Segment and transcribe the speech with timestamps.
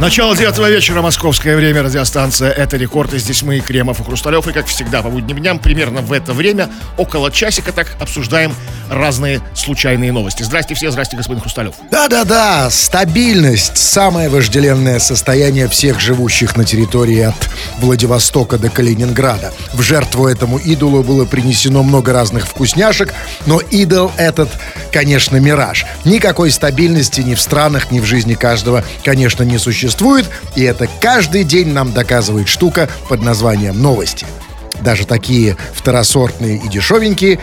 [0.00, 3.12] Начало девятого вечера, московское время, радиостанция «Это рекорд».
[3.12, 4.48] И здесь мы, Кремов и Хрусталев.
[4.48, 8.54] И, как всегда, по будним дням, примерно в это время, около часика, так обсуждаем
[8.88, 10.42] разные случайные новости.
[10.42, 11.74] Здрасте все, здрасте, господин Хрусталев.
[11.90, 19.52] Да-да-да, стабильность– самое вожделенное состояние всех живущих на территории от Владивостока до Калининграда.
[19.74, 23.12] В жертву этому идолу было принесено много разных вкусняшек,
[23.44, 24.48] но идол этот,
[24.92, 25.84] конечно, мираж.
[26.06, 30.88] Никакой стабильности ни в странах, ни в жизни каждого, конечно, не существует существует, и это
[31.00, 34.24] каждый день нам доказывает штука под названием новости.
[34.82, 37.40] Даже такие второсортные и дешевенькие,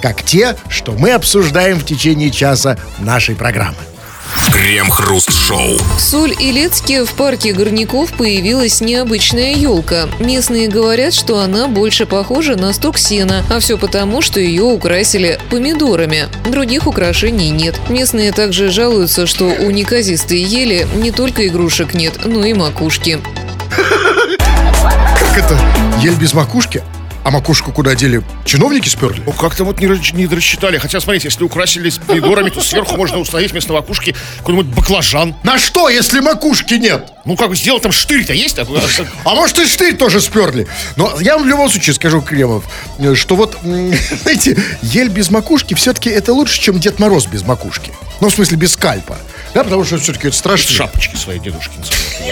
[0.00, 3.76] как те, что мы обсуждаем в течение часа нашей программы.
[4.52, 5.78] Крем-хруст-шоу.
[5.96, 10.08] В Соль-Илецке в парке горняков появилась необычная елка.
[10.18, 15.40] Местные говорят, что она больше похожа на сток сена, а все потому, что ее украсили
[15.50, 16.28] помидорами.
[16.44, 17.80] Других украшений нет.
[17.88, 23.18] Местные также жалуются, что у неказистой ели не только игрушек нет, но и макушки.
[25.18, 25.58] Как это?
[26.02, 26.82] Ель без макушки?
[27.22, 28.22] А макушку куда дели?
[28.44, 29.22] Чиновники сперли?
[29.26, 30.78] Ну, как-то вот не, не рассчитали.
[30.78, 35.34] Хотя, смотрите, если украсили с помидорами, то сверху можно установить вместо макушки какой-нибудь баклажан.
[35.42, 37.12] На что, если макушки нет?
[37.26, 38.56] Ну, как бы сделать там штырь-то есть?
[38.56, 38.80] такой?
[39.24, 40.66] А может и штырь тоже сперли.
[40.96, 42.64] Но я вам в любом случае скажу, Кремов,
[43.14, 47.92] что вот, знаете, ель без макушки все-таки это лучше, чем Дед Мороз без макушки.
[48.20, 49.18] Ну, в смысле, без скальпа.
[49.54, 50.70] Да, потому что все-таки это страшно.
[50.70, 51.82] Шапочки свои дедушкин.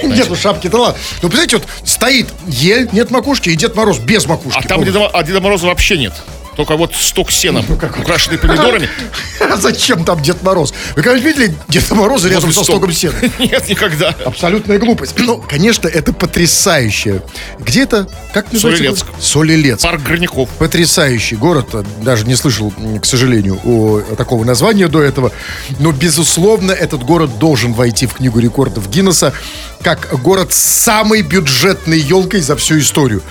[0.05, 0.99] Нет, ну шапки-то ладно.
[1.23, 4.59] Ну, представляете, вот стоит ель, нет макушки, и Дед Мороз без макушки.
[4.59, 6.13] А там Деда, а Деда Мороза вообще нет.
[6.59, 7.65] Только вот сток сена,
[8.01, 8.89] украшенный помидорами.
[9.41, 10.75] А зачем там Дед Мороз?
[10.97, 13.15] Вы когда видели Деда Мороза рядом со стоком сена?
[13.39, 14.15] Нет, никогда.
[14.25, 15.15] Абсолютная глупость.
[15.17, 17.23] Ну, конечно, это потрясающе.
[17.61, 18.09] Где это?
[18.35, 18.81] Как называется?
[18.83, 19.07] Солилецк.
[19.21, 19.83] Солилец.
[19.83, 20.49] Парк горняков.
[20.59, 21.69] Потрясающий город.
[22.03, 25.31] Даже не слышал, к сожалению, о такого названия до этого.
[25.79, 29.33] Но, безусловно, этот город должен войти в Книгу рекордов Гиннесса
[29.83, 33.23] как город с самой бюджетной елкой за всю историю.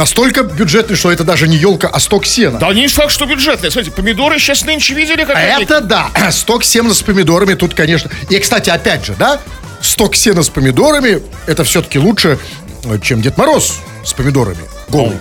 [0.00, 2.58] Настолько бюджетный, что это даже не елка, а сток сена.
[2.58, 3.70] Да не факт, что бюджетные.
[3.70, 5.62] Смотрите, помидоры сейчас нынче видели, как они?
[5.62, 6.08] Это да.
[6.30, 8.10] Сток сена с помидорами тут, конечно.
[8.30, 9.38] И, кстати, опять же, да,
[9.82, 12.38] сток сена с помидорами это все-таки лучше,
[12.84, 14.62] э, чем Дед Мороз с помидорами.
[14.88, 15.18] Голый,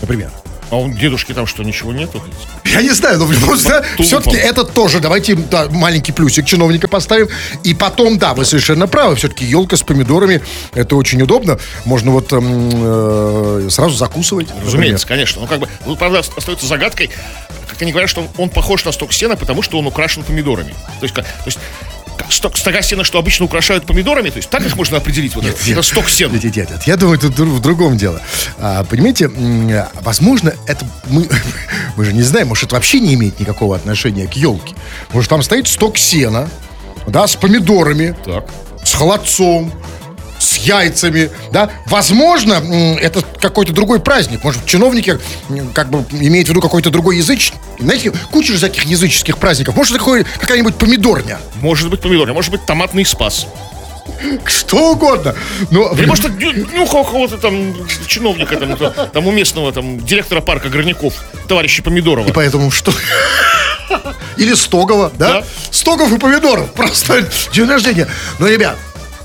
[0.00, 0.30] например.
[0.72, 2.24] А у дедушки там что, ничего нету?
[2.64, 4.04] Я не знаю, но в любом случае, Тулупом.
[4.06, 5.00] все-таки это тоже.
[5.00, 7.28] Давайте да, маленький плюсик чиновника поставим.
[7.62, 9.16] И потом, да, вы совершенно правы.
[9.16, 10.40] Все-таки елка с помидорами
[10.72, 11.58] это очень удобно.
[11.84, 14.46] Можно вот эм, э, сразу закусывать.
[14.48, 14.66] например.
[14.66, 15.42] Разумеется, конечно.
[15.42, 17.10] Ну, как бы, ну, правда, ост- остается загадкой,
[17.68, 20.74] как они говорят, что он, похож на сток сена, потому что он украшен помидорами.
[21.00, 21.58] То есть, то есть
[22.30, 25.56] сток, стога сена, что обычно украшают помидорами, то есть так их можно определить, вот это,
[25.70, 26.32] это сток сена.
[26.32, 26.82] Нет, нет, нет, нет.
[26.84, 28.20] Я думаю, тут в другом дело.
[28.58, 29.28] А, понимаете,
[30.00, 31.28] возможно, это мы,
[31.96, 34.74] мы же не знаем, может, это вообще не имеет никакого отношения к елке.
[35.12, 36.48] Может, там стоит сток сена,
[37.06, 38.46] да, с помидорами, Так.
[38.84, 39.72] с холодцом,
[40.42, 41.70] с яйцами, да.
[41.86, 42.54] Возможно,
[43.00, 44.42] это какой-то другой праздник.
[44.44, 45.18] Может, чиновники
[45.74, 47.40] как бы имеют в виду какой-то другой язык.
[47.78, 49.76] Знаете, куча же всяких языческих праздников.
[49.76, 51.38] Может, это какая-нибудь помидорня.
[51.60, 53.46] Может быть помидоры, может быть томатный спас.
[54.46, 55.34] Что угодно.
[55.70, 57.74] Но, Или может ню- нюхал кого-то там
[58.06, 58.76] чиновника, там,
[59.12, 61.14] там у местного там, директора парка Горняков,
[61.48, 62.28] товарища Помидорова.
[62.28, 62.92] И поэтому что?
[64.36, 65.40] Или Стогова, да?
[65.40, 65.44] Да.
[65.70, 66.72] Стогов и помидоров.
[66.72, 68.08] Просто день рождения.
[68.38, 68.76] Но, ребят,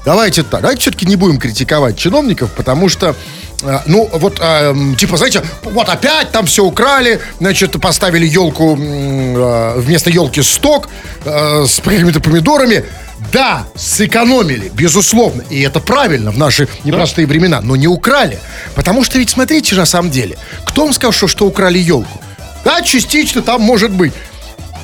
[0.07, 0.61] давайте так.
[0.61, 3.13] Давайте все-таки не будем критиковать чиновников, потому что
[3.61, 9.73] э, ну, вот, эм, типа, знаете, вот опять там все украли, значит, поставили елку, э,
[9.79, 10.87] вместо елки сток
[11.25, 12.85] э, с какими-то помидорами.
[13.33, 18.39] Да, сэкономили, безусловно, и это правильно в наши непростые времена, но не украли.
[18.75, 22.21] Потому что ведь смотрите же на самом деле, кто вам сказал, что, что украли елку?
[22.63, 24.13] Да, частично там может быть.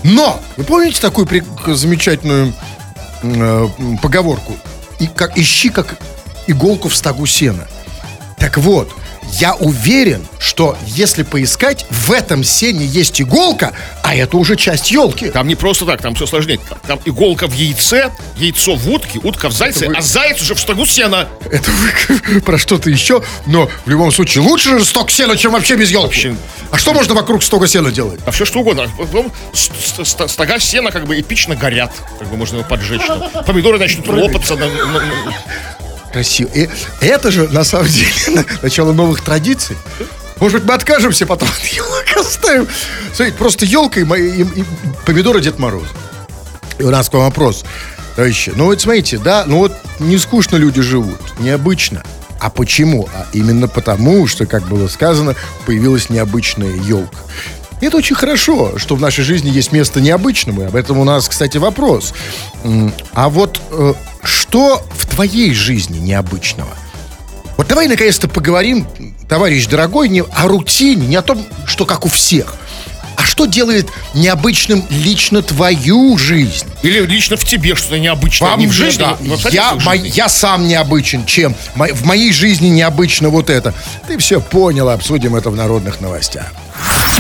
[0.04, 1.28] Но, вы помните такую
[1.68, 2.54] замечательную
[3.22, 3.68] э,
[4.02, 4.58] поговорку?
[5.00, 5.98] И как, ищи как
[6.48, 7.68] иголку в стогу сена.
[8.38, 8.94] Так вот,
[9.40, 13.74] я уверен, что если поискать, в этом сене есть иголка,
[14.04, 15.30] а это уже часть елки.
[15.30, 16.60] Там не просто так, там все сложнее.
[16.70, 20.56] Там, там иголка в яйце, яйцо в утке, утка в зайце, вы- а заяц уже
[20.56, 21.28] в стогу сена.
[21.52, 25.76] Это вы про что-то еще, но в любом случае лучше же сток сена, чем вообще
[25.76, 26.04] без елки.
[26.04, 26.36] Вообще.
[26.72, 28.20] А что можно вокруг стога сена делать?
[28.26, 28.88] А все что угодно.
[28.98, 29.70] Потом с-
[30.04, 31.92] ст- стога сена как бы эпично горят.
[32.20, 33.02] Как бы можно его поджечь.
[33.46, 34.56] Помидоры начнут лопаться.
[36.14, 36.50] Красиво.
[36.54, 36.70] И
[37.02, 39.76] это же, на самом деле, на- начало новых традиций.
[40.40, 42.68] Может быть, мы откажемся потом от елок оставим.
[43.14, 44.64] Смотрите, просто елка и, мои- и- и
[45.06, 45.88] помидоры Дед Мороз.
[46.78, 47.66] И у нас к вам вопрос,
[48.16, 48.52] товарищи.
[48.56, 52.04] Ну вот смотрите, да, ну вот не скучно люди живут, необычно.
[52.40, 53.08] А почему?
[53.14, 57.18] А именно потому, что, как было сказано, появилась необычная елка.
[57.80, 60.62] И это очень хорошо, что в нашей жизни есть место необычному.
[60.62, 62.14] И об этом у нас, кстати, вопрос.
[63.14, 66.74] А вот э, что в твоей жизни необычного?
[67.58, 68.88] Вот давай наконец-то поговорим,
[69.28, 72.56] товарищ дорогой, не о рутине, не о том, что как у всех.
[73.24, 76.66] А что делает необычным лично твою жизнь?
[76.82, 78.50] Или лично в тебе что-то необычное.
[78.52, 79.14] Во не в жизни, да.
[79.16, 80.12] в я, мо- жизни.
[80.14, 81.26] я сам необычен.
[81.26, 81.56] Чем?
[81.76, 83.74] Мо- В моей жизни необычно вот это.
[84.10, 86.48] Ты все понял, обсудим это в народных новостях.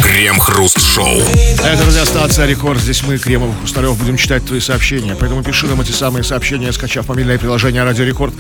[0.01, 1.21] Крем-хруст-шоу.
[1.63, 2.81] Это радиостанция Рекорд.
[2.81, 5.15] Здесь мы, Кремов Хрусталев, будем читать твои сообщения.
[5.17, 8.33] Поэтому пиши нам эти самые сообщения, скачав мобильное приложение Радио Рекорд.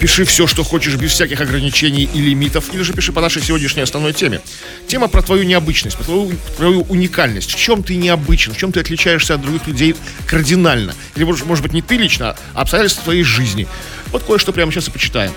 [0.00, 2.72] Пиши все, что хочешь, без всяких ограничений и лимитов.
[2.72, 4.40] Или же пиши по нашей сегодняшней основной теме.
[4.86, 7.50] Тема про твою необычность, про твою, твою уникальность.
[7.50, 9.96] В чем ты необычен, в чем ты отличаешься от других людей
[10.26, 10.94] кардинально.
[11.16, 13.66] Или, может, быть, не ты лично, а обстоятельства твоей жизни.
[14.12, 15.32] Вот кое-что прямо сейчас и почитаем.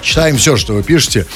[0.00, 1.26] Читаем все, что вы пишете.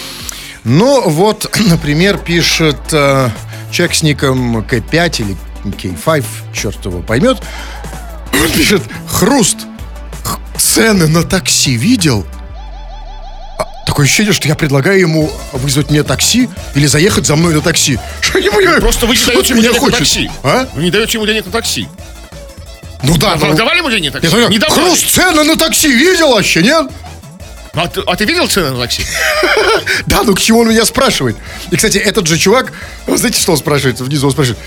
[0.65, 3.29] Ну, вот, например, пишет э,
[3.71, 7.39] человек с ником К5 или К5, черт его поймет.
[8.57, 9.59] Пишет, хруст,
[10.77, 12.27] цены на такси видел?
[13.59, 17.63] А, Такое ощущение, что я предлагаю ему вызвать мне такси или заехать за мной на
[17.63, 17.99] такси.
[18.21, 19.99] Что я не понимаю, Просто вы не даете ему денег на хочешь?
[20.01, 20.31] такси.
[20.43, 20.69] А?
[20.75, 21.89] Вы не даете ему денег на такси.
[23.03, 24.31] Ну да, Вы ну, давали ему денег на такси?
[24.37, 24.81] говорю, Не давали.
[24.83, 26.91] хруст, цены на такси видел вообще, нет?
[27.73, 29.03] А ты, а ты видел цены на такси?
[30.07, 31.39] Да, ну к чему он меня спрашивает?
[31.71, 32.75] И, кстати, этот же чувак,
[33.07, 33.99] знаете, что он спрашивает?
[34.01, 34.59] Внизу он спрашивает,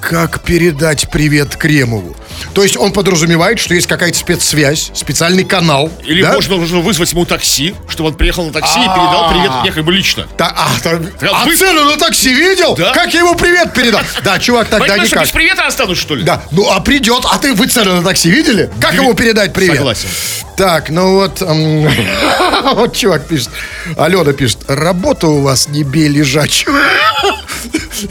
[0.00, 2.16] как передать привет Кремову?
[2.54, 5.90] То есть он подразумевает, что есть какая-то спецсвязь, специальный канал.
[6.04, 6.32] Или да?
[6.32, 10.26] можно, нужно вызвать ему такси, чтобы он приехал на такси и передал привет якобы лично.
[10.38, 12.74] Да, а, там- а вы- цену на такси видел?
[12.76, 12.92] Да.
[12.92, 14.00] Как я ему привет передал?
[14.24, 15.22] Да, чувак, тогда никак.
[15.22, 16.22] без привета останусь, что ли?
[16.24, 18.70] Да, ну а придет, а ты вы цену на такси видели?
[18.80, 19.76] Как ему передать привет?
[19.76, 20.08] Согласен.
[20.56, 21.40] Так, ну вот,
[22.74, 23.50] вот чувак пишет,
[23.96, 26.78] Алена пишет, работа у вас не бей лежачего.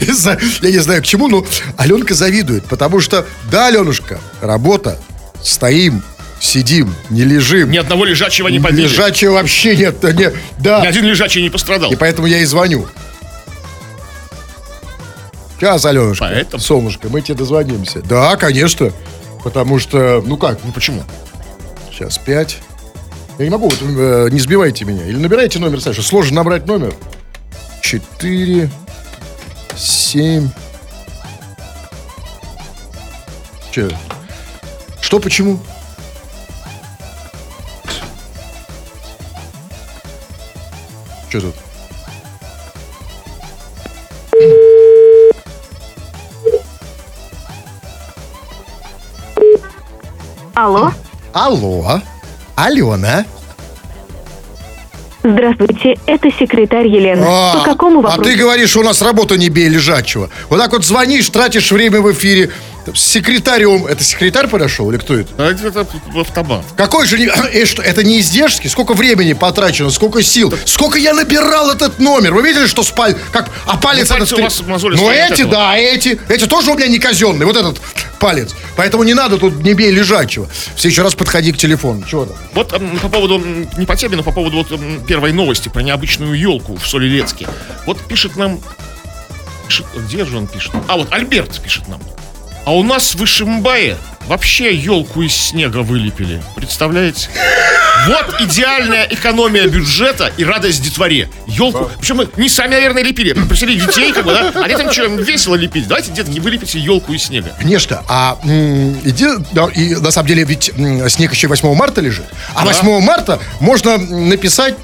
[0.00, 1.46] Я не знаю к чему, но
[1.76, 4.98] Аленка завидует, потому что, да, Аленушка, работа,
[5.42, 6.02] стоим,
[6.40, 7.70] сидим, не лежим.
[7.70, 8.82] Ни одного лежачего не побили.
[8.82, 10.80] Лежачего вообще нет, не, да.
[10.82, 11.90] Ни один лежачий не пострадал.
[11.92, 12.86] И поэтому я и звоню.
[15.58, 16.60] Сейчас, Аленушка, Поэтому?
[16.62, 18.02] солнышко, мы тебе дозвонимся.
[18.02, 18.90] Да, конечно.
[19.42, 21.02] Потому что, ну как, Ну почему?
[21.92, 22.58] сейчас пять.
[23.38, 25.06] Я не могу, вот, э, не сбивайте меня.
[25.06, 26.02] Или набирайте номер, Саша.
[26.02, 26.92] Сложно набрать номер.
[27.80, 28.68] Четыре,
[29.76, 30.48] семь.
[33.74, 33.88] Че?
[35.00, 35.58] Что, почему?
[41.28, 41.54] Что тут?
[50.54, 50.92] Алло,
[51.32, 52.00] Алло,
[52.54, 53.24] Алена.
[55.24, 57.26] здравствуйте, это секретарь Елена.
[57.26, 58.22] А, По какому а вопросу?
[58.22, 60.30] ты говоришь, у нас работа не бей лежачего.
[60.48, 62.52] Вот так вот звонишь, тратишь время в эфире.
[62.92, 63.86] С секретарем.
[63.86, 65.30] Это секретарь подошел или кто это?
[65.38, 65.86] А Это,
[66.18, 66.62] автобан.
[66.76, 67.18] Какой же...
[67.18, 68.66] не- э, что, это не издержки?
[68.68, 69.90] Сколько времени потрачено?
[69.90, 70.52] Сколько сил?
[70.64, 72.34] Сколько я набирал этот номер?
[72.34, 73.14] Вы видели, что спаль...
[73.32, 73.50] Как...
[73.66, 74.32] А палец Ну, этот...
[74.32, 75.50] у вас мозоли Ну, эти, этого.
[75.52, 76.20] да, эти.
[76.28, 77.46] Эти тоже у меня не казенные.
[77.46, 77.80] Вот этот
[78.18, 78.54] палец.
[78.76, 80.48] Поэтому не надо тут не бей лежачего.
[80.76, 82.04] Все еще раз подходи к телефону.
[82.08, 82.36] Чего там?
[82.54, 83.38] Вот м, по поводу,
[83.76, 87.46] не по теме, но по поводу вот м, первой новости про необычную елку в Солилецке.
[87.86, 88.60] Вот пишет нам...
[89.68, 90.72] пишет- где же он пишет?
[90.88, 92.00] А, вот Альберт пишет нам.
[92.64, 93.96] А у нас в Ишимбае
[94.26, 96.42] вообще елку из снега вылепили.
[96.56, 97.28] Представляете?
[98.06, 101.28] Вот идеальная экономия бюджета и радость детворе.
[101.46, 103.32] Елку, причем мы не сами, наверное, лепили.
[103.32, 104.52] Просили детей, как бы, да?
[104.54, 105.86] А детям что, весело лепить.
[105.86, 107.54] Давайте, детки, вылепите елку из снега.
[107.58, 110.72] Конечно, а иди, да, и на самом деле ведь
[111.08, 114.74] снег еще 8 марта лежит, а 8 марта можно написать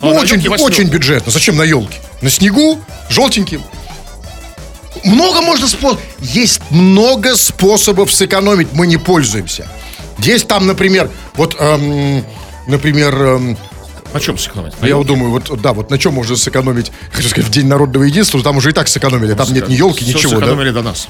[0.00, 0.64] ну, А, на очень, 8.
[0.64, 1.30] очень бюджетно.
[1.32, 1.98] Зачем на елке?
[2.22, 2.80] На снегу,
[3.10, 3.62] желтеньким.
[5.04, 6.02] Много можно способов.
[6.20, 9.66] Есть много способов сэкономить, мы не пользуемся.
[10.18, 12.24] Есть там, например, вот, эм,
[12.66, 13.58] например, эм,
[14.12, 14.80] На чем сэкономить?
[14.80, 17.66] На я вот думаю, вот, да, вот на чем можно сэкономить, хочу сказать, в День
[17.66, 20.46] народного единства, там уже и так сэкономили, там нет ни елки, Всё ничего, да?
[20.46, 21.08] сэкономили до нас.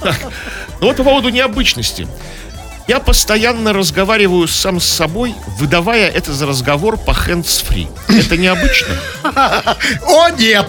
[0.00, 0.16] Так,
[0.80, 2.08] Ну вот по поводу необычности.
[2.88, 7.86] Я постоянно разговариваю сам с собой, выдавая это за разговор по hands-free.
[8.08, 8.88] Это необычно.
[9.22, 10.66] О, нет!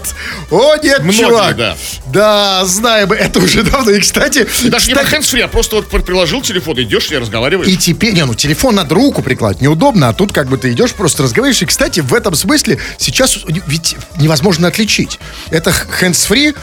[0.52, 1.56] О, нет, Многие, чувак!
[1.56, 1.78] да.
[2.06, 3.92] Да, знаем, это уже давно.
[3.92, 7.68] И, кстати, Даже не по hands-free, а просто вот приложил телефон, идешь и разговариваешь.
[7.68, 10.94] и теперь, не, ну, телефон надо руку прикладывать, неудобно, а тут как бы ты идешь,
[10.94, 11.62] просто разговариваешь.
[11.64, 15.20] И, кстати, в этом смысле сейчас ведь невозможно отличить.
[15.50, 16.56] Это hands-free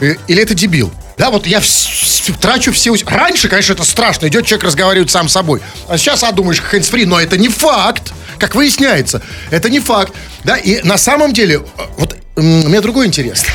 [0.00, 0.92] или это дебил?
[1.16, 1.60] Да, вот я
[2.40, 2.94] трачу все...
[3.06, 5.60] Раньше, конечно, это страшно, идет человек разговаривает сам с собой.
[5.88, 6.62] А сейчас, а думаешь,
[7.06, 9.20] но это не факт, как выясняется.
[9.50, 10.12] Это не факт.
[10.44, 13.44] Да, и на самом деле, э, вот у меня другой интерес.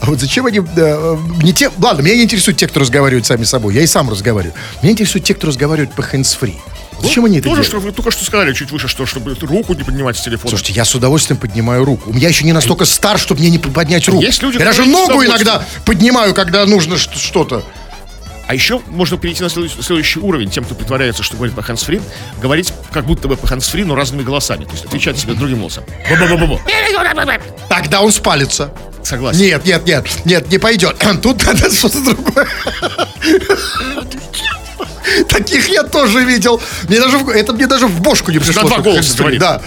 [0.00, 0.58] А вот зачем они...
[0.58, 1.70] э, Не те...
[1.78, 3.74] Ладно, меня не интересуют те, кто разговаривают сами с собой.
[3.74, 4.54] Я и сам разговариваю.
[4.82, 6.54] Меня интересуют те, кто разговаривают по hands-free.
[7.00, 7.66] Зачем они это Тоже, делают?
[7.66, 10.50] что вы только что сказали чуть выше, что чтобы руку не поднимать с телефона.
[10.50, 12.12] Слушайте, я с удовольствием поднимаю руку.
[12.12, 14.22] Я еще не настолько стар, чтобы мне не поднять руку.
[14.22, 17.62] Есть люди, я даже ногу иногда поднимаю, когда нужно что-то.
[18.48, 20.50] А еще можно перейти на следующий, уровень.
[20.50, 22.00] Тем, кто притворяется, что говорит по хансфри,
[22.40, 24.64] говорить как будто бы по хансфри, но разными голосами.
[24.64, 25.82] То есть отвечать себе другим голосом.
[26.08, 26.60] Бу-бу-бу-бу-бу.
[27.68, 28.72] Тогда он спалится.
[29.02, 29.40] Согласен.
[29.40, 30.96] Нет, нет, нет, нет, не пойдет.
[31.22, 32.46] Тут надо что-то другое.
[35.28, 36.60] Таких я тоже видел.
[36.88, 38.62] Мне даже, это мне даже в бошку не пришло.
[38.62, 39.40] два что голоса говорит.
[39.40, 39.62] Да.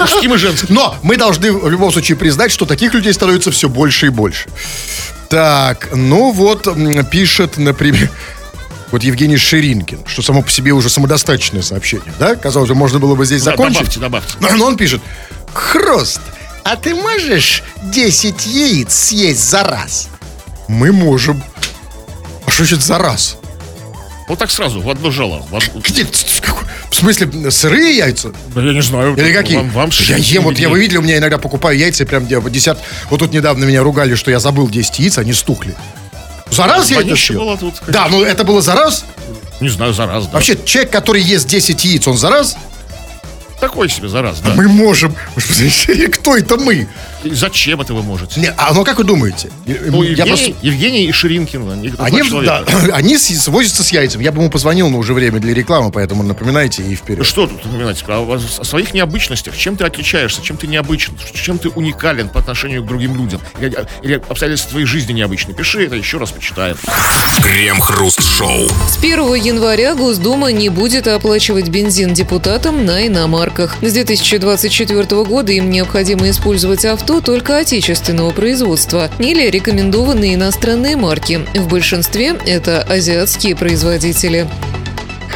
[0.00, 0.68] Мужским и женским.
[0.70, 4.48] Но мы должны в любом случае признать, что таких людей становится все больше и больше.
[5.28, 6.66] Так, ну вот,
[7.10, 8.10] пишет, например,
[8.90, 12.34] вот Евгений Ширинкин, что само по себе уже самодостаточное сообщение, да?
[12.34, 13.98] Казалось бы, можно было бы здесь Да, закончить.
[14.00, 14.34] добавьте, добавьте.
[14.58, 15.00] Но он пишет,
[15.52, 16.20] Хрост,
[16.64, 20.08] а ты можешь 10 яиц съесть за раз?
[20.68, 21.42] Мы можем.
[22.46, 23.36] А что значит за раз?
[24.30, 25.44] Вот так сразу, в одно жало.
[25.50, 28.30] В, одно- Где- в смысле, сырые яйца?
[28.54, 29.16] Да я не знаю.
[29.16, 29.56] Или какие?
[29.56, 32.40] Вам, вам я ем, вот я вы видели, у меня иногда покупаю яйца, прям я
[32.42, 32.78] десят...
[33.10, 35.74] Вот тут недавно меня ругали, что я забыл 10 яиц, они стухли.
[36.48, 37.58] За раз я это съел.
[37.58, 37.82] тут.
[37.88, 39.04] Да, ну это было за раз.
[39.58, 40.34] Не знаю, за раз, да.
[40.34, 42.56] Вообще, человек, который ест 10 яиц, он за раз?
[43.60, 44.54] Такой себе за раз, да.
[44.54, 45.12] Мы можем.
[46.12, 46.86] Кто это мы?
[47.24, 48.40] И зачем это вы можете?
[48.40, 49.50] Не, а ну как вы думаете?
[49.66, 51.70] Ну, Я Евгений, просто- Евгений и Ширинкин.
[51.70, 54.24] Они, Они, да, они с- возятся с яйцами.
[54.24, 57.26] Я бы ему позвонил, но уже время для рекламы, поэтому напоминайте и вперед.
[57.26, 58.02] Что тут напоминать?
[58.08, 59.56] О, вас- о своих необычностях.
[59.56, 63.40] Чем ты отличаешься, чем ты необычен, чем ты уникален по отношению к другим людям.
[63.60, 65.54] Или, или обстоятельства твоей жизни необычные.
[65.54, 66.76] Пиши это, еще раз почитаем.
[67.42, 68.68] Крем-хруст-шоу.
[68.88, 73.76] С 1 января Госдума не будет оплачивать бензин депутатам на иномарках.
[73.82, 81.40] С 2024 года им необходимо использовать авто только отечественного производства или рекомендованные иностранные марки.
[81.56, 84.48] В большинстве это азиатские производители.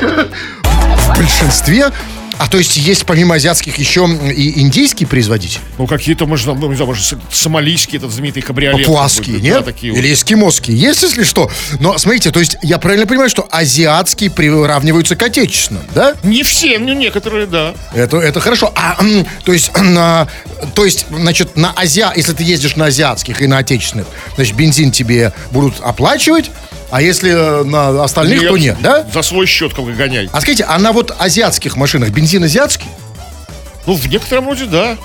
[0.00, 1.90] В большинстве...
[2.38, 5.62] А то есть есть помимо азиатских еще и индийские производители?
[5.79, 8.87] Ну, какие-то, может, ну, не знаю, может, сомалийские, этот знаменитый кабриолет.
[8.87, 9.59] Папуасские, какой-то, нет?
[9.59, 9.99] Да, такие вот.
[9.99, 10.76] Или эскимосские.
[10.76, 11.50] Есть, если что.
[11.81, 16.14] Но смотрите, то есть я правильно понимаю, что азиатские приравниваются к отечественным, да?
[16.23, 17.75] Не все, ну, некоторые, да.
[17.93, 18.73] Это, это хорошо.
[18.75, 18.99] А,
[19.45, 20.29] то есть, на,
[20.75, 24.91] то есть, значит, на азиа, если ты ездишь на азиатских и на отечественных, значит, бензин
[24.91, 26.50] тебе будут оплачивать,
[26.91, 29.07] а если э, на остальных, то нет, да?
[29.12, 30.29] За свой счет как бы гоняй.
[30.33, 32.88] А скажите, а на вот азиатских машинах бензин азиатский?
[33.87, 34.97] Ну, в некотором роде, да.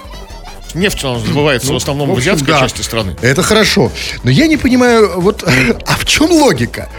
[0.73, 2.59] Нефть у нас добывается в основном в, Ну, общем, азиатской да.
[2.59, 3.15] части страны.
[3.21, 3.91] Это хорошо.
[4.23, 5.43] Но я не понимаю, вот,
[5.87, 6.89] а в чем логика?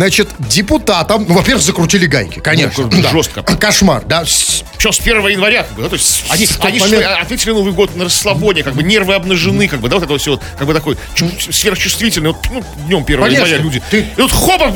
[0.00, 2.84] Значит, депутатам, ну, во-первых, закрутили гайки, конечно.
[2.90, 3.10] Ну, да.
[3.10, 3.42] жестко.
[3.42, 4.24] Кошмар, да.
[4.24, 7.94] Что, с 1 января, как бы, да, то есть Они они, момент- ответили Новый год
[7.94, 10.66] на расслабоне, как бы нервы обнажены, как бы, да, вот это вот все, вот, как
[10.66, 13.44] бы такой чу- сверхчувствительный, вот, ну, днем 1 Конечно.
[13.44, 13.82] января люди.
[13.90, 14.74] Ты- И вот хопа,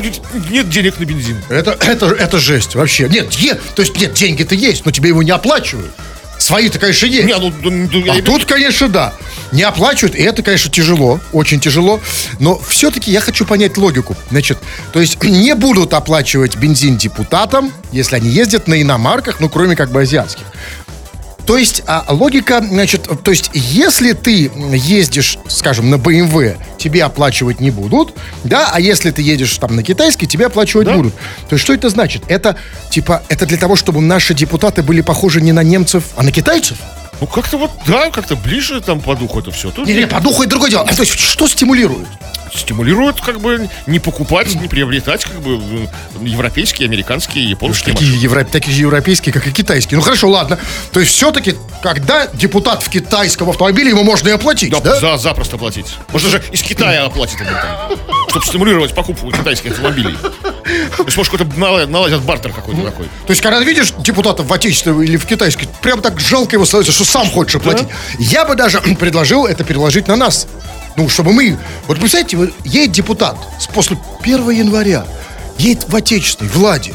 [0.51, 1.41] нет денег на бензин.
[1.49, 3.09] Это, это, это жесть вообще.
[3.09, 5.91] Нет, е- то есть нет, деньги-то есть, но тебе его не оплачивают.
[6.37, 7.25] Свои-то, конечно, есть.
[7.27, 9.13] Не, ну, ну, я А имею- тут, конечно, да.
[9.51, 11.99] Не оплачивают, и это, конечно, тяжело, очень тяжело.
[12.39, 14.15] Но все-таки я хочу понять логику.
[14.31, 14.57] Значит,
[14.91, 19.91] то есть не будут оплачивать бензин депутатам, если они ездят на иномарках, ну, кроме как
[19.91, 20.45] бы азиатских.
[21.45, 27.59] То есть а, логика, значит, то есть если ты ездишь, скажем, на BMW, тебе оплачивать
[27.59, 30.95] не будут, да, а если ты едешь там на китайский, тебе оплачивать Да.
[30.95, 31.13] будут.
[31.47, 32.23] То есть что это значит?
[32.27, 32.55] Это
[32.89, 36.77] типа, это для того, чтобы наши депутаты были похожи не на немцев, а на китайцев?
[37.21, 39.71] Ну, как-то вот, да, как-то ближе там по духу это все.
[39.71, 40.85] Тут Не, не, по духу и другое дело.
[40.87, 42.07] А, то есть что стимулирует?
[42.53, 45.59] стимулирует, как бы, не покупать, не приобретать, как бы,
[46.21, 49.97] европейские, американские, японские Такие, евро- такие же европейские, как и китайские.
[49.97, 50.57] Ну хорошо, ладно.
[50.93, 54.99] То есть все-таки, когда депутат в китайском автомобиле, ему можно и оплатить, Да, да?
[54.99, 55.87] за, запросто платить.
[56.13, 57.89] Можно же из Китая оплатить это
[58.29, 60.17] чтобы стимулировать покупку китайских автомобилей.
[60.97, 63.05] То есть, может, какой-то нала- наладят бартер какой-то такой.
[63.05, 66.91] То есть, когда видишь депутата в отечественном или в китайском, прям так жалко его становится,
[66.91, 67.87] что сам хочешь оплатить.
[68.19, 70.47] Я бы даже предложил это переложить на нас.
[70.95, 71.57] Ну, чтобы мы...
[71.87, 75.05] Вот представьте, вот едет депутат с после 1 января,
[75.57, 76.93] едет в отечественной, Влади.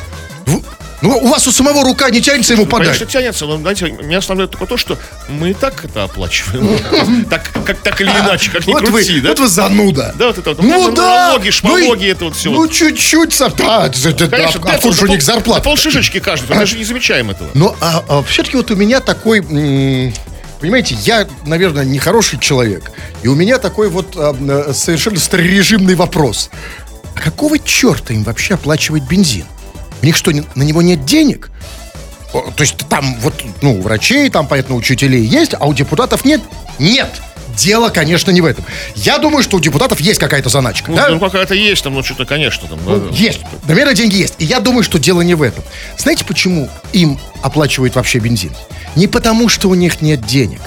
[1.02, 2.88] Ну, у вас у самого рука не тянется ему подать.
[2.88, 6.78] Конечно, тянется, но, знаете, меня останавливает только то, что мы и так это оплачиваем.
[7.30, 9.28] Так, как, так или иначе, как ни вот крути, вы, да?
[9.30, 10.14] вот вы зануда.
[10.18, 10.62] Да, вот это вот.
[10.62, 11.28] Ну Ну, да.
[11.28, 13.38] налоги, ну шмалоги, это вот всё Ну, чуть-чуть.
[13.38, 13.88] Да,
[14.36, 15.60] Конечно, да, же зарплата?
[15.60, 17.50] На полшишечки каждый, мы даже не замечаем этого.
[17.54, 22.90] Но а, все-таки вот у меня такой, понимаете, я, наверное, не хороший человек.
[23.22, 26.50] И у меня такой вот а, э, совершенно старорежимный вопрос.
[27.14, 29.46] А какого черта им вообще оплачивать бензин?
[30.02, 31.50] У них что, на него нет денег?
[32.32, 36.40] то есть там вот, ну, врачей, там, понятно, учителей есть, а у депутатов нет?
[36.78, 37.10] Нет.
[37.56, 38.64] Дело, конечно, не в этом.
[38.94, 40.90] Я думаю, что у депутатов есть какая-то заначка.
[40.90, 41.08] Ну, да?
[41.08, 42.78] ну, какая-то есть там, ну, что-то, конечно, там.
[42.86, 43.16] Ну, да.
[43.16, 43.40] Есть.
[43.66, 44.34] Наверное, деньги есть.
[44.38, 45.64] И я думаю, что дело не в этом.
[45.98, 48.52] Знаете, почему им оплачивают вообще бензин?
[48.94, 50.60] Не потому, что у них нет денег,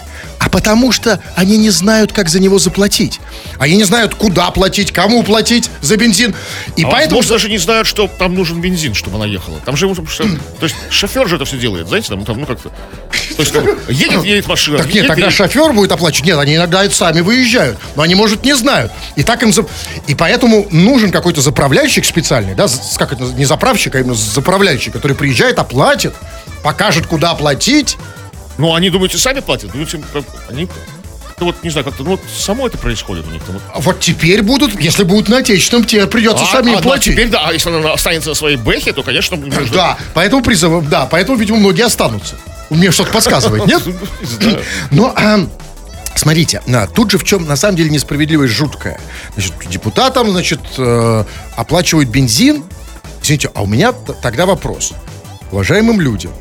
[0.53, 3.19] потому что они не знают, как за него заплатить.
[3.57, 6.35] Они не знают, куда платить, кому платить за бензин.
[6.75, 7.17] И А поэтому...
[7.17, 9.59] может, даже не знают, что там нужен бензин, чтобы она ехала.
[9.65, 12.69] Там же, что- то есть, шофер же это все делает, знаете, там, там ну, как-то.
[12.69, 14.77] То есть, там, едет, едет машина.
[14.77, 15.35] Так нет, едет, тогда едет.
[15.35, 16.27] шофер будет оплачивать.
[16.27, 17.79] Нет, они иногда это сами выезжают.
[17.95, 18.91] Но они, может, не знают.
[19.15, 19.51] И так им...
[20.05, 22.67] И поэтому нужен какой-то заправляющий специальный, да,
[22.97, 26.13] как это, не заправщик, а именно заправляющий, который приезжает, оплатит,
[26.61, 27.97] покажет, куда платить.
[28.57, 29.71] Ну, они, думаете, сами платят?
[29.71, 30.01] Думаете,
[30.49, 30.67] они...
[31.39, 33.41] Ну, вот, не знаю, как-то, ну, вот само это происходит у них.
[33.47, 33.61] Вот.
[33.73, 37.13] А Вот теперь будут, если будут на отечественном, тебе придется А, самим а, да, платить.
[37.13, 39.65] теперь, да, а если она останется на своей бэхе, то, конечно, нужно...
[39.73, 42.35] Да, поэтому призыв, да, поэтому, видимо, многие останутся.
[42.69, 43.81] Мне что-то подсказывает, нет?
[44.91, 45.39] Но а,
[46.15, 48.99] смотрите, а, тут же в чем на самом деле несправедливость жуткая.
[49.33, 51.23] Значит, депутатам, значит, э,
[51.55, 52.63] оплачивают бензин.
[53.21, 54.93] Извините, а у меня тогда вопрос.
[55.51, 56.31] Уважаемым людям,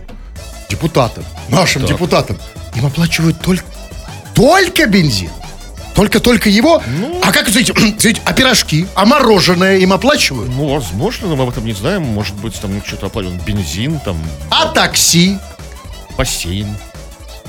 [0.73, 2.39] депутатам, нашим депутатам,
[2.75, 3.65] им оплачивают только,
[4.35, 5.31] только бензин.
[5.95, 6.83] Только-только его?
[7.23, 10.51] А как, смотрите, смотрите, а пирожки, а мороженое им оплачивают?
[10.57, 12.03] Ну, возможно, но мы об этом не знаем.
[12.03, 13.43] Может быть, там ну, что-то оплачивают.
[13.43, 14.17] Бензин, там,
[14.51, 15.37] А такси?
[16.17, 16.75] бассейн.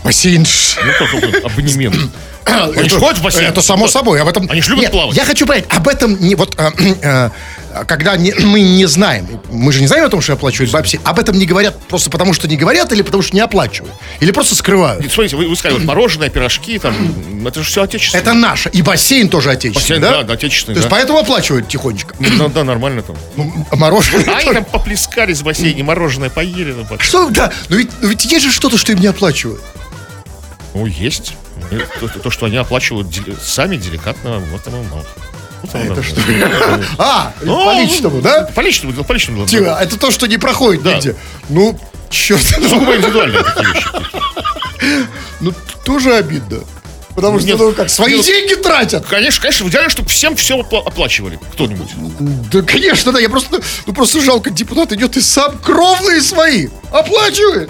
[0.04, 0.46] Бассейн.
[0.86, 1.96] Ну, какой абонемент.
[2.46, 3.46] Они ж ходят в бассейн.
[3.48, 4.22] Это само собой.
[4.22, 4.50] Об этом...
[4.50, 5.16] Они ж любят Нет, плавать.
[5.16, 6.72] Я хочу понять, об этом не вот а,
[7.74, 11.00] а, когда не- мы не знаем, мы же не знаем о том, что оплачивают бабси,
[11.04, 14.32] об этом не говорят просто потому, что не говорят или потому, что не оплачивают, или
[14.32, 15.02] просто скрывают.
[15.02, 18.22] Нет, Смотрите, вы, вы сказали, вот мороженое, пирожки, там, это же все отечественное.
[18.22, 18.70] Это наше.
[18.70, 20.24] И бассейн тоже отечественный, Бассейн, да?
[20.24, 20.96] да, отечественный, То есть да.
[20.96, 22.16] поэтому оплачивают тихонечко.
[22.20, 23.16] Ну, да, нормально там.
[23.36, 24.26] Ну, а мороженое...
[24.34, 26.74] А они там поплескались в бассейне, мороженое поели.
[26.74, 26.86] ну.
[27.00, 29.62] Что, да, но ведь, но ведь есть же что-то, что им не оплачивают.
[30.74, 31.34] Ну, есть.
[32.00, 34.84] То, то, что они оплачивают дели- сами деликатно, вот ну,
[35.62, 36.20] вот оно, Это что?
[36.98, 38.44] А, Ну, по личному, да?
[38.54, 39.46] По личному, по личному.
[39.48, 41.16] Тихо, это то, что не проходит нигде.
[41.50, 42.42] Ну, черт.
[42.44, 43.88] Сугубо индивидуальные такие вещи.
[45.40, 45.54] Ну,
[45.86, 46.60] тоже обидно.
[47.16, 49.06] Потому что, ну как, свои деньги тратят.
[49.06, 51.40] Конечно, конечно, в идеале, чтобы всем все опла- оплачивали.
[51.54, 51.90] Кто-нибудь.
[52.52, 57.70] Да, конечно, да, я просто, ну просто жалко, депутат идет и сам кровные свои оплачивает.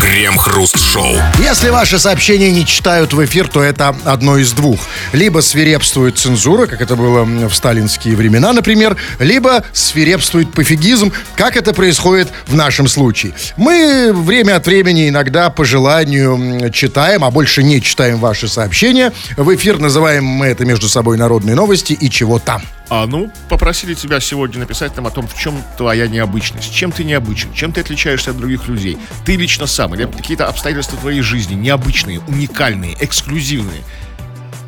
[0.00, 1.16] Крем-хруст-шоу.
[1.40, 4.80] Если ваши сообщения не читают в эфир, то это одно из двух.
[5.12, 11.74] Либо свирепствует цензура, как это было в сталинские времена, например, либо свирепствует пофигизм, как это
[11.74, 13.34] происходит в нашем случае.
[13.56, 19.12] Мы время от времени иногда по желанию читаем, а больше не читаем ваши сообщения.
[19.36, 22.62] В эфир называем мы это между собой народные новости и чего там.
[22.90, 27.04] А, ну, попросили тебя сегодня написать нам о том, в чем твоя необычность, чем ты
[27.04, 28.96] необычен, чем ты отличаешься от других людей.
[29.26, 33.82] Ты лично сам, или какие-то обстоятельства твоей жизни необычные, уникальные, эксклюзивные.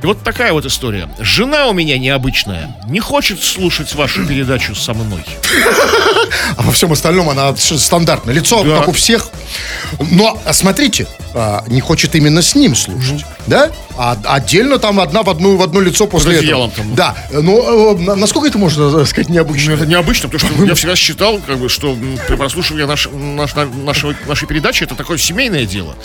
[0.03, 1.09] И вот такая вот история.
[1.19, 5.25] Жена у меня необычная, не хочет слушать вашу передачу со мной.
[6.57, 8.35] А во всем остальном она стандартная.
[8.35, 8.79] Лицо, Да.
[8.79, 9.29] как у всех.
[10.11, 13.25] Но, а смотрите, а, не хочет именно с ним слушать.
[13.47, 13.71] Да?
[13.97, 16.43] А отдельно там одна в одну, в одно лицо после этого.
[16.43, 16.95] одеялом там.
[16.95, 17.17] Да.
[17.33, 19.71] Но э, на- насколько это можно э, сказать необычно?
[19.71, 21.97] Ну, это необычно, потому что я всегда считал, как бы, что
[22.29, 25.97] при прослушивании наш, наш- на- нашего, нашей передачи это такое семейное дело.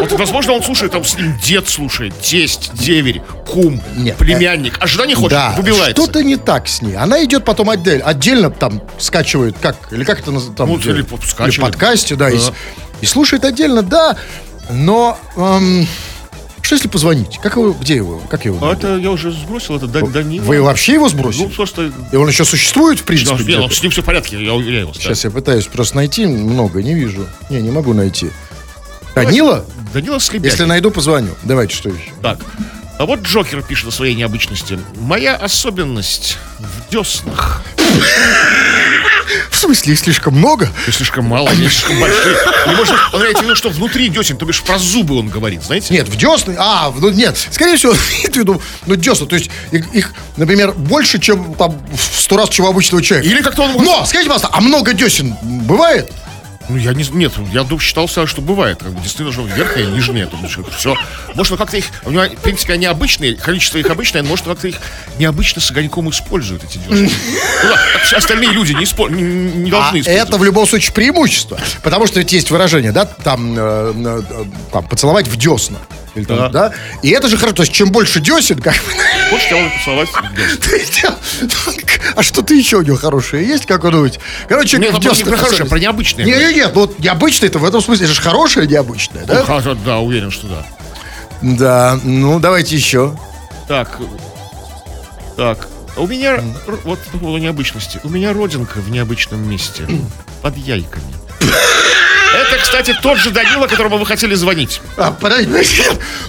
[0.00, 2.70] Вот, возможно, он слушает, там с ним дед слушает, тесть,
[3.04, 6.02] деверь, кум, Нет, племянник, а жена не хочет, Да, выбивается.
[6.02, 6.96] что-то не так с ней.
[6.96, 10.32] Она идет потом отдельно, отдельно там скачивает, как, или как это?
[10.56, 11.54] Там, Ну, или скачивает.
[11.56, 12.40] в подкасте, да, И, Да.
[12.40, 12.52] с-
[13.00, 14.16] и слушает отдельно, да,
[14.70, 15.86] но эм,
[16.62, 17.38] что если позвонить?
[17.42, 18.66] Как его, где его, как его?
[18.66, 20.44] А это я уже сбросил, это Дани- Данила.
[20.44, 21.46] Вы вообще его Ну, сбросили?
[21.48, 21.92] просто...
[22.10, 23.32] И он еще существует, в Да, принципе?
[23.32, 23.74] нет, где-то?
[23.74, 24.96] с ним все в порядке, я уверяю вас.
[24.96, 25.02] да.
[25.02, 27.26] Сейчас я пытаюсь просто найти много, не вижу.
[27.50, 28.30] Не, не могу найти.
[29.14, 29.64] Данила?
[29.92, 30.50] Данила Слебякин.
[30.50, 31.30] Если найду, позвоню.
[31.44, 32.10] Давайте, что еще?
[32.20, 32.38] Так.
[33.04, 34.80] А вот Джокер пишет о своей необычности.
[34.96, 37.62] Моя особенность в деснах.
[39.50, 40.70] В смысле, их слишком много?
[40.86, 42.34] Их слишком мало, они слишком большие.
[42.64, 45.62] Или может, он имеет в виду, что внутри десен, то бишь про зубы он говорит,
[45.62, 45.92] знаете?
[45.92, 46.56] Нет, в десны.
[46.58, 47.36] А, ну нет.
[47.50, 49.26] Скорее всего, имеет в виду, ну, десна.
[49.26, 53.28] То есть их, их, например, больше, чем там в сто раз, чем у обычного человека.
[53.28, 53.84] Или как-то он...
[53.84, 56.10] Но, скажите, пожалуйста, а много десен бывает?
[56.68, 57.04] Ну, я не...
[57.04, 58.78] Нет, я считал всегда, что бывает.
[58.78, 60.28] Как бы действительно же верхняя, нижняя.
[60.76, 60.94] Все.
[61.34, 61.84] Может, он как-то их...
[62.04, 64.76] У него, в принципе, они обычные, количество их обычное, но может, как-то их
[65.18, 67.10] необычно с огоньком использует, эти десны.
[67.62, 70.28] Ну да, остальные люди не, испо- не, не должны А использовать.
[70.28, 71.58] это в любом случае преимущество.
[71.82, 75.78] Потому что ведь есть выражение, да, там, э, э, там поцеловать в десна.
[76.14, 76.48] Или там, Да.
[76.48, 76.72] да.
[77.02, 77.56] И это же хорошо.
[77.56, 78.80] То есть, чем больше десен, как бы,
[79.30, 80.08] Хочешь, я могу поцеловать
[82.14, 84.10] А что-то еще у него хорошее есть, как он
[84.48, 85.70] Короче, Нет, ну, не про хорошее, особенность.
[85.70, 86.24] про необычное.
[86.24, 89.44] Не, не, нет, ну вот необычное это в этом смысле, это же хорошее необычное, да?
[89.44, 89.60] Да?
[89.60, 90.66] да, да, уверен, что да.
[91.42, 93.16] Да, ну давайте еще.
[93.68, 93.98] Так,
[95.36, 95.68] так.
[95.96, 96.40] У меня,
[96.84, 99.84] вот по поводу необычности, у меня родинка в необычном месте,
[100.42, 101.04] под яйками.
[102.34, 104.80] Это, кстати, тот же Данила, которому вы хотели звонить.
[104.96, 105.48] А, подожди.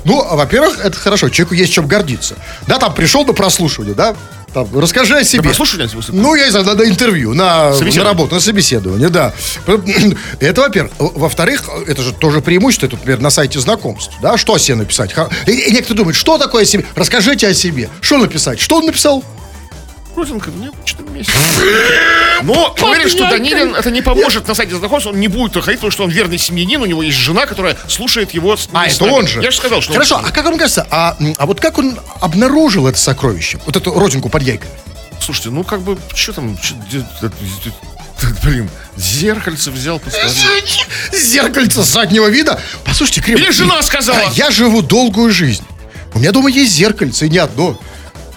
[0.04, 2.36] Ну, а, во-первых, это хорошо, человеку есть чем гордиться.
[2.68, 4.16] Да, там пришел на прослушивание, да?
[4.54, 5.44] Там, расскажи о себе.
[5.44, 6.22] прослушивание выступил?
[6.22, 9.34] Ну, я не знаю, на, на интервью, на, на работу, на собеседование, да.
[10.40, 10.94] Это, во-первых.
[10.98, 14.38] Во-вторых, это же тоже преимущество, это, например, на сайте знакомств, да?
[14.38, 15.14] Что о себе написать?
[15.48, 16.86] И, и некоторые думают, что такое о себе?
[16.96, 17.90] Расскажите о себе.
[18.00, 18.62] Что написать?
[18.62, 19.26] Что он написал?
[20.16, 21.34] Родинка в необычном месте.
[22.44, 25.92] Но уверен, что Данилин это не поможет на сайте знакомств, он не будет ходить, потому
[25.92, 28.56] что он верный семьянин, у него есть жена, которая слушает его.
[28.56, 29.10] с- А, это местами.
[29.12, 29.42] он же.
[29.42, 32.00] Я же сказал, что он- Хорошо, а как вам кажется, а, а вот как он
[32.22, 33.60] обнаружил это сокровище?
[33.66, 34.72] Вот эту родинку под яйками?
[35.22, 36.76] Слушайте, ну как бы, что там, чё-
[38.44, 40.32] блин, зеркальце взял, посмотрел.
[41.12, 42.60] Зеркальце заднего вида.
[42.86, 44.32] Послушайте, Крем, Или жена сказала.
[44.34, 45.64] Я живу долгую жизнь.
[46.14, 47.78] У меня дома есть зеркальце, и не одно.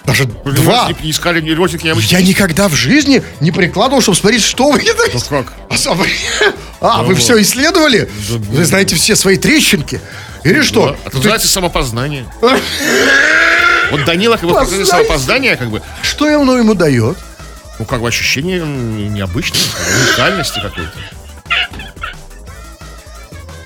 [0.05, 0.89] Даже два.
[0.89, 2.15] Не, не искали ни родинки, ни обычно.
[2.17, 4.81] Я никогда в жизни не прикладывал, чтобы смотреть, что вы
[5.13, 5.53] Ну как?
[5.69, 6.01] А, сам-
[6.81, 8.09] а, вы все исследовали?
[8.29, 10.01] Вы знаете все свои трещинки?
[10.43, 10.91] Или что?
[10.91, 12.25] Да, Это называется самопознание.
[13.91, 15.05] Вот Данила как бы в процессе Познание.
[15.07, 17.17] самопознания, как бы, Что оно ему дает?
[17.79, 19.67] ну как бы ощущение м, необычности,
[20.05, 20.91] уникальности какой-то.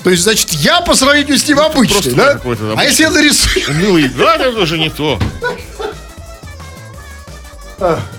[0.03, 2.33] То есть, значит, я по сравнению с ним обычный, просто да?
[2.33, 2.87] какой-то А обычный.
[2.89, 3.69] если я нарисую?
[3.69, 4.09] Унылый.
[4.09, 5.17] Да, это уже не то.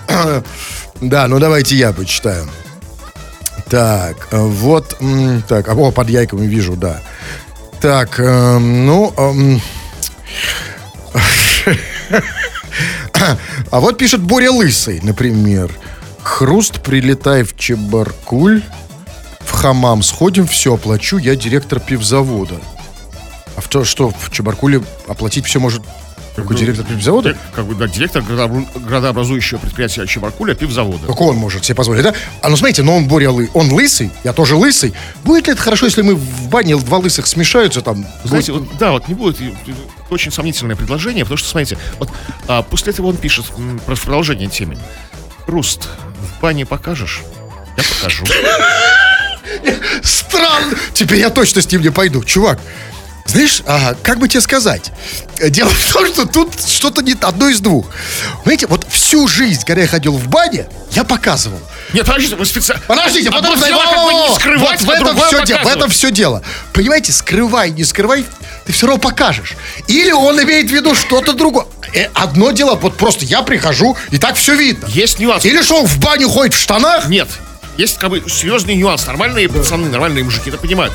[1.01, 2.47] Да, ну давайте я почитаю.
[3.69, 4.97] Так, вот,
[5.47, 7.01] так, а, о, под яйками вижу, да.
[7.81, 9.61] Так, эм, ну, эм,
[13.71, 15.71] а вот пишет Боря Лысый, например.
[16.23, 18.63] Хруст, прилетай в Чебаркуль,
[19.39, 22.55] в хамам сходим, все оплачу, я директор пивзавода.
[23.55, 25.81] А в то, что в Чебаркуле оплатить все может
[26.35, 27.33] какой директор пивзавода?
[27.33, 31.07] Ты, Как бы, да, директор градообразующего предприятия Чебаркуля пивзавода.
[31.07, 32.13] Какого он может себе позволить, да?
[32.41, 34.93] А ну смотрите, но он Боря он лысый, я тоже лысый.
[35.23, 38.05] Будет ли это хорошо, если мы в бане два лысых смешаются там?
[38.23, 39.37] Знаете, вот, да, вот не будет.
[40.09, 42.09] Очень сомнительное предложение, потому что, смотрите, вот
[42.47, 44.77] а, после этого он пишет м, про продолжение темы.
[45.47, 45.87] Руст,
[46.37, 47.21] в бане покажешь?
[47.77, 48.25] Я покажу.
[50.03, 50.75] Странно.
[50.93, 52.23] Теперь я точно с ним не пойду.
[52.23, 52.59] Чувак,
[53.25, 54.91] знаешь, а, как бы тебе сказать?
[55.49, 57.87] Дело в том, что тут что-то не одно из двух.
[58.43, 61.59] Знаете, вот всю жизнь, когда я ходил в бане, я показывал.
[61.93, 62.81] Нет, подождите, вы специально...
[62.87, 65.89] Подождите, Одно подождите, дело, как бы не скрывать, вот в этом, все дело, в этом
[65.89, 66.43] все дело.
[66.71, 68.25] Понимаете, скрывай, не скрывай,
[68.65, 69.55] ты все равно покажешь.
[69.87, 71.65] Или он имеет в виду что-то другое.
[71.93, 74.85] Э, Одно дело, вот просто я прихожу, и так все видно.
[74.87, 75.45] Есть нюанс.
[75.45, 77.07] Или что, он в баню ходит в штанах?
[77.07, 77.27] Нет.
[77.77, 79.05] Есть как бы серьезный нюанс.
[79.05, 80.93] Нормальные пацаны, нормальные мужики это понимают.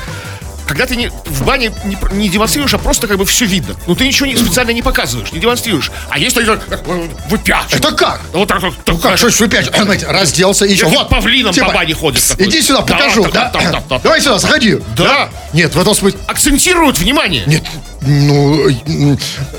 [0.71, 3.75] Когда ты не, в бане не, не демонстрируешь, а просто как бы все видно.
[3.87, 5.91] Ну ты ничего не, специально не показываешь, не демонстрируешь.
[6.09, 7.73] А есть такие, э, выпячивают.
[7.73, 8.21] Это как?
[8.31, 8.73] Вот так вот.
[8.87, 10.85] Ну как, что ж вы опять, знаете, разделся и еще.
[10.85, 12.47] Каким Вот, павлином типа, по бане ходит такой.
[12.47, 13.51] Иди сюда, Да, покажу, да, да?
[13.53, 13.99] да, да, да.
[13.99, 14.77] Давай сюда, заходи.
[14.95, 15.29] Да.
[15.51, 16.17] Нет, в этом смысле...
[16.27, 17.43] Акцентируют внимание.
[17.47, 17.63] Нет,
[18.01, 19.17] ну,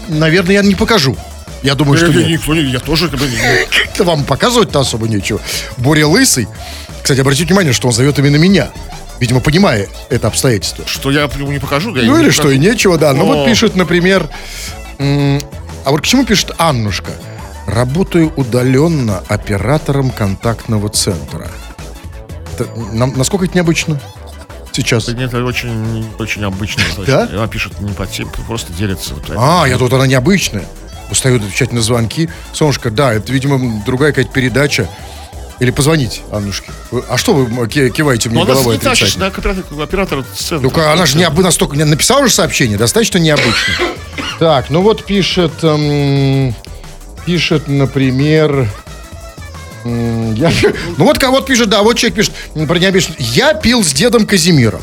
[0.08, 1.14] наверное, я не покажу.
[1.62, 2.28] Я думаю, что Я, нет.
[2.28, 3.08] никто я тоже
[3.70, 5.40] Как-то вам показывать-то особо нечего.
[5.76, 6.48] Боря Лысый,
[7.02, 8.70] кстати, обратите внимание, что он зовет именно меня.
[9.22, 10.84] Видимо, понимая это обстоятельство.
[10.84, 11.94] что я ему не покажу.
[11.94, 13.12] я Ну или что, и нечего, да.
[13.12, 14.28] Ну Но- вот пишет, например...
[14.98, 17.12] А вот к чему пишет Аннушка?
[17.68, 21.46] Работаю удаленно оператором контактного центра.
[22.54, 24.00] Это, нам- насколько это необычно
[24.72, 25.04] сейчас?
[25.04, 26.82] Это, нет, это очень, очень обычно.
[27.06, 27.28] Да?
[27.32, 29.14] Она пишет не по теме, просто делится.
[29.14, 30.64] Вот А, я тут она необычная.
[31.12, 32.28] Устают отвечать на звонки.
[32.52, 34.88] Солнышко, да, это, видимо, другая какая-то передача.
[35.60, 36.70] Или позвонить Аннушке.
[37.08, 39.24] А что вы киваете мне Но она головой не тащит отрицательно?
[39.26, 40.58] на оператор, оператор центра.
[40.60, 41.76] Ну-ка, она же не об- настолько...
[41.76, 43.74] не- Написала же сообщение, достаточно необычно.
[44.38, 45.52] Так, ну вот пишет...
[45.62, 46.54] эм,
[47.26, 48.68] пишет, например...
[49.84, 50.52] я-
[50.96, 52.32] ну вот кого-то пишет, да, вот человек пишет
[52.66, 53.14] про необычно.
[53.18, 54.82] Я пил с дедом Казимиром.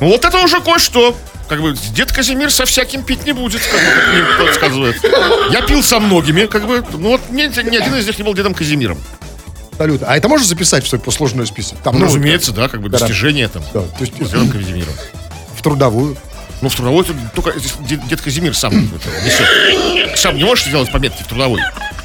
[0.00, 1.16] Ну вот это уже кое-что.
[1.48, 3.80] Как бы дед Казимир со всяким пить не будет, как
[4.14, 4.96] мне подсказывает.
[5.50, 6.82] Я пил со многими, как бы.
[6.92, 8.98] Ну вот ни, ни один из них не был дедом Казимиром.
[9.82, 10.06] Абсолютно.
[10.08, 11.78] А это можно записать в свой послужной список?
[11.78, 12.98] Там, Ну, ну, разумеется, да, как бы да.
[12.98, 13.62] достижение там.
[13.74, 14.92] Да, то есть Казимиром.
[15.56, 16.16] в трудовую.
[16.60, 17.52] Ну, в трудовой только
[17.88, 18.72] дед, дед Казимир сам
[19.24, 20.18] несет.
[20.18, 21.60] Сам не можешь сделать пометки в трудовой.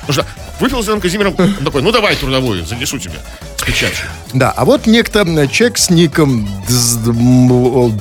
[0.09, 0.25] Что
[0.59, 3.19] выпил с дедом Казимиром, он такой, ну давай трудовую, занесу тебе
[3.57, 4.07] с печатью.
[4.33, 7.91] Да, а вот некто м, человек с ником Дздмл-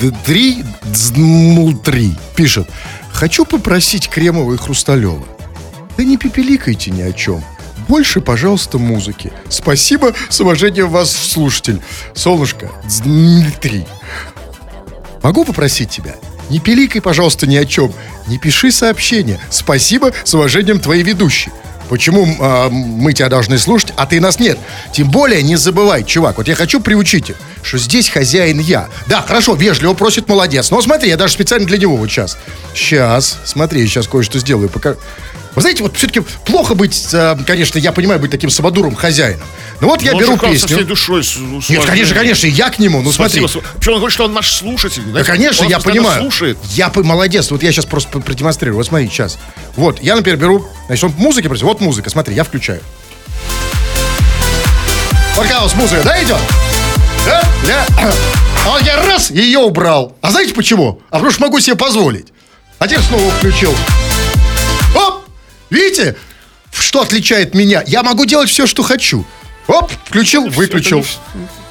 [0.84, 2.68] Дздмл3 пишет.
[3.12, 5.24] Хочу попросить Кремова и Хрусталева.
[5.98, 7.42] Да не пепеликайте ни о чем.
[7.88, 9.32] Больше, пожалуйста, музыки.
[9.48, 11.80] Спасибо, с уважением вас, слушатель.
[12.14, 12.70] Солнышко,
[13.02, 13.86] Дмитрий.
[15.22, 16.14] Могу попросить тебя?
[16.50, 17.92] Не пиликай, пожалуйста, ни о чем.
[18.28, 19.40] Не пиши сообщения.
[19.50, 21.52] Спасибо, с уважением, твои ведущие.
[21.88, 24.58] Почему а, мы тебя должны слушать, а ты нас нет?
[24.92, 28.88] Тем более не забывай, чувак, вот я хочу приучить их, что здесь хозяин я.
[29.06, 30.70] Да, хорошо, вежливо просит, молодец.
[30.70, 32.38] Но смотри, я даже специально для него вот сейчас.
[32.74, 34.68] Сейчас, смотри, сейчас кое-что сделаю.
[34.68, 34.96] Пока...
[35.56, 39.40] Вы знаете, вот все-таки плохо быть, а, конечно, я понимаю, быть таким самодуром хозяином.
[39.80, 40.76] Ну вот я Он беру песню.
[40.76, 41.24] всей душой.
[41.24, 41.86] с- Нет, услаждает.
[41.86, 43.00] конечно, конечно, и я к нему.
[43.02, 43.48] Ну Спасибо.
[43.48, 43.68] смотри.
[43.78, 45.02] Причем он говорит, что он наш слушатель.
[45.06, 46.20] Да, конечно, он я понимаю.
[46.20, 46.58] слушает.
[46.74, 47.50] Я молодец.
[47.50, 48.76] Вот я сейчас просто продемонстрирую.
[48.76, 49.38] Вот смотри, сейчас.
[49.76, 50.66] Вот, я, например, беру...
[50.86, 51.64] Значит, он музыки просит.
[51.64, 52.80] Вот музыка, смотри, я включаю.
[55.66, 56.38] Вас музыка, да, идет?
[57.26, 57.42] Да?
[57.66, 57.86] Да.
[58.66, 60.16] А я раз, ее убрал.
[60.20, 61.00] А знаете почему?
[61.10, 62.28] А потому что могу себе позволить.
[62.78, 63.74] А теперь снова включил.
[65.70, 66.16] Видите,
[66.72, 67.82] что отличает меня?
[67.86, 69.24] Я могу делать все, что хочу.
[69.66, 71.04] Оп, включил, выключил.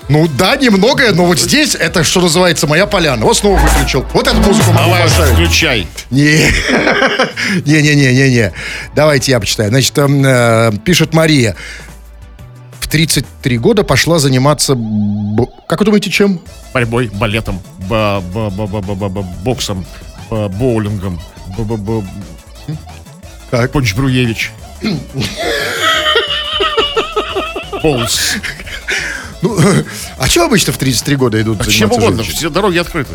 [0.07, 3.25] Ну да, немногое, но вот здесь это, что называется, моя поляна.
[3.25, 4.05] Вот снова выключил.
[4.13, 5.33] Вот эту музыку могу Давай, поставить.
[5.33, 5.87] включай.
[6.11, 6.51] Не,
[7.65, 8.51] не-не-не-не-не.
[8.95, 9.69] Давайте я почитаю.
[9.69, 11.55] Значит, там, э, пишет Мария.
[12.79, 14.75] В 33 года пошла заниматься...
[14.75, 16.39] бо- Как вы думаете, чем?
[16.71, 19.85] Борьбой, балетом, ба- ба- ба- ба- ба- ба- ба- боксом,
[20.29, 21.19] боулингом,
[23.57, 23.71] Так.
[23.71, 24.51] Понч Бруевич.
[27.81, 28.35] Полз.
[29.41, 29.57] Ну,
[30.17, 32.35] а чем обычно в 33 года идут А чем угодно, женщины?
[32.37, 33.13] все дороги открыты.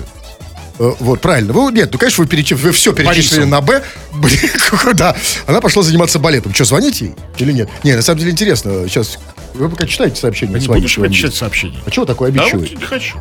[0.78, 1.52] Э, Вот, правильно.
[1.52, 3.50] Вы, нет, ну, конечно, вы, перечи- вы все перечислили Борисом.
[3.50, 3.82] на Б.
[4.12, 4.50] Блин,
[4.94, 5.16] да.
[5.46, 6.54] Она пошла заниматься балетом.
[6.54, 7.68] Что, звоните ей или нет?
[7.82, 8.88] Не, на самом деле интересно.
[8.88, 9.18] Сейчас,
[9.54, 10.54] вы пока читаете сообщение.
[10.56, 11.10] Я не будешь вам.
[11.10, 11.78] читать сообщения.
[11.84, 12.76] А чего такое Да, вот обещиваете?
[12.76, 13.18] не хочу.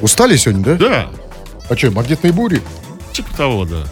[0.00, 0.74] Устали сегодня, да?
[0.76, 1.10] Да,
[1.68, 2.62] А что, магнитные бури?
[3.12, 3.84] типа того, да.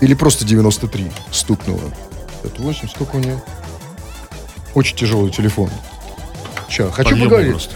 [0.00, 1.92] Или просто 93 стукнуло?
[2.42, 3.42] Это 8, сколько у нее?
[4.74, 5.70] Очень тяжелый телефон.
[6.68, 7.70] Че, хочу Подъемный поговорить?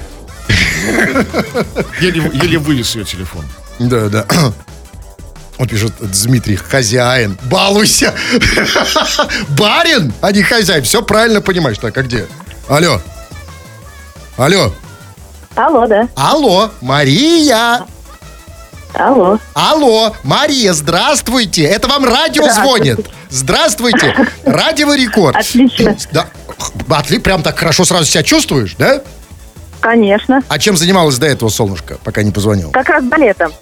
[2.00, 3.44] Еле, еле вылез ее телефон.
[3.78, 4.26] Да, да.
[5.58, 8.14] Он пишет, Дмитрий, хозяин, балуйся.
[9.50, 10.82] Барин, а не хозяин.
[10.82, 11.78] Все правильно понимаешь.
[11.78, 12.26] Так, а где?
[12.68, 13.00] Алло.
[14.36, 14.72] Алло.
[15.54, 16.08] Алло, да.
[16.16, 17.86] Алло, Мария.
[18.94, 19.38] Алло.
[19.54, 21.62] Алло, Мария, здравствуйте.
[21.64, 23.00] Это вам радио звонит.
[23.28, 24.14] Здравствуйте.
[24.44, 25.36] Радио Рекорд.
[25.36, 25.96] Отлично.
[26.12, 26.26] Да.
[26.88, 29.02] Отли, прям так хорошо сразу себя чувствуешь, да?
[29.80, 30.42] Конечно.
[30.48, 32.70] А чем занималась до этого, солнышко, пока не позвонил?
[32.70, 33.52] Как раз балетом.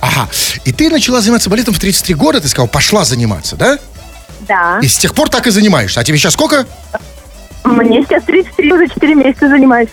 [0.00, 0.28] Ага.
[0.64, 3.78] И ты начала заниматься балетом в 33 года, ты сказал, пошла заниматься, да?
[4.46, 4.78] Да.
[4.80, 6.00] И с тех пор так и занимаешься.
[6.00, 6.66] А тебе сейчас сколько?
[7.64, 9.90] Мне сейчас 33, уже 4 месяца занимаюсь.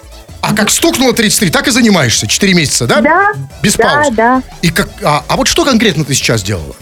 [0.48, 2.26] А как стукнуло 33, так и занимаешься.
[2.26, 3.02] 4 месяца, да?
[3.02, 3.32] Да.
[3.62, 4.16] Без да, пауз.
[4.16, 6.74] Да, И как, а, а вот что конкретно ты сейчас делала?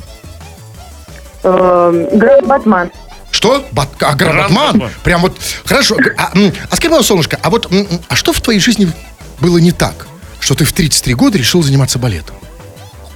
[1.43, 2.91] Эм, Гранд Батман.
[3.32, 3.65] Что?
[3.71, 4.78] Бат, а, Гранд-Батман?
[4.78, 4.91] Гранд-Батман.
[5.04, 5.97] Прям вот, хорошо.
[6.17, 6.32] А,
[6.69, 7.71] а скажи, солнышко, а вот,
[8.08, 8.91] а что в твоей жизни
[9.39, 10.08] было не так,
[10.39, 12.36] что ты в 33 года решил заниматься балетом?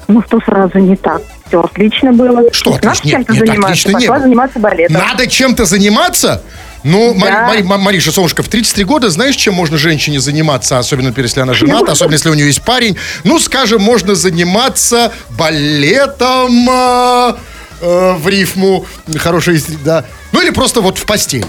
[0.08, 1.22] Ну что сразу не так?
[1.48, 2.52] Все отлично было.
[2.52, 3.08] Что Надо отлично?
[3.08, 3.68] Нет, чем-то нет, заниматься.
[3.70, 4.24] отлично не Пошла было.
[4.24, 4.98] заниматься балетом.
[4.98, 6.42] Надо чем-то заниматься?
[6.84, 7.48] Ну, Мари- Да.
[7.48, 11.54] Мари- Ма- Мариша, солнышко, в 33 года знаешь, чем можно женщине заниматься, особенно если она
[11.54, 12.96] жената, особенно если у нее есть парень?
[13.24, 17.34] Ну, скажем, можно заниматься балетом э,
[17.82, 18.86] э, в рифму.
[19.18, 20.06] Хорошая, да.
[20.32, 21.46] Ну, или просто вот в постели.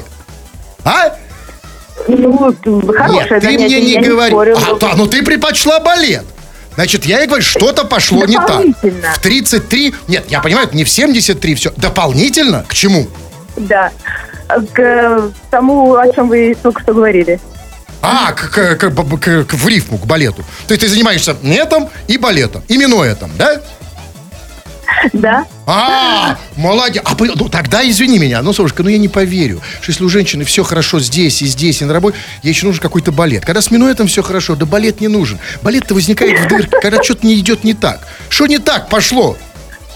[0.84, 1.16] А?
[2.08, 2.54] Ну,
[2.96, 4.30] хорошее Нет, ты мне не говори.
[4.30, 4.56] спорю.
[4.56, 6.24] а, да, ну ты предпочла балет.
[6.74, 8.46] Значит, я ей говорю, что-то пошло не так.
[8.46, 9.12] Дополнительно.
[9.14, 11.72] В 33, нет, я понимаю, это не в 73 все.
[11.76, 12.64] Дополнительно?
[12.66, 13.08] К чему?
[13.56, 13.90] Да.
[14.72, 17.40] К тому, о чем вы только что говорили.
[18.02, 20.42] А, к, к- к- к- к- в рифму, к балету.
[20.66, 23.60] То есть ты занимаешься этим и балетом, и минуэтом, да?
[25.12, 25.44] Да.
[25.66, 27.02] А, молодец.
[27.06, 28.42] А, ну тогда извини меня.
[28.42, 31.80] Ну, солнышко, ну я не поверю, что если у женщины все хорошо здесь и здесь,
[31.80, 33.44] и на работе, ей еще нужен какой-то балет.
[33.44, 35.38] Когда с минуэтом все хорошо, да балет не нужен.
[35.62, 38.00] Балет-то возникает в дырке, когда что-то не идет не так.
[38.28, 39.36] Что не так пошло?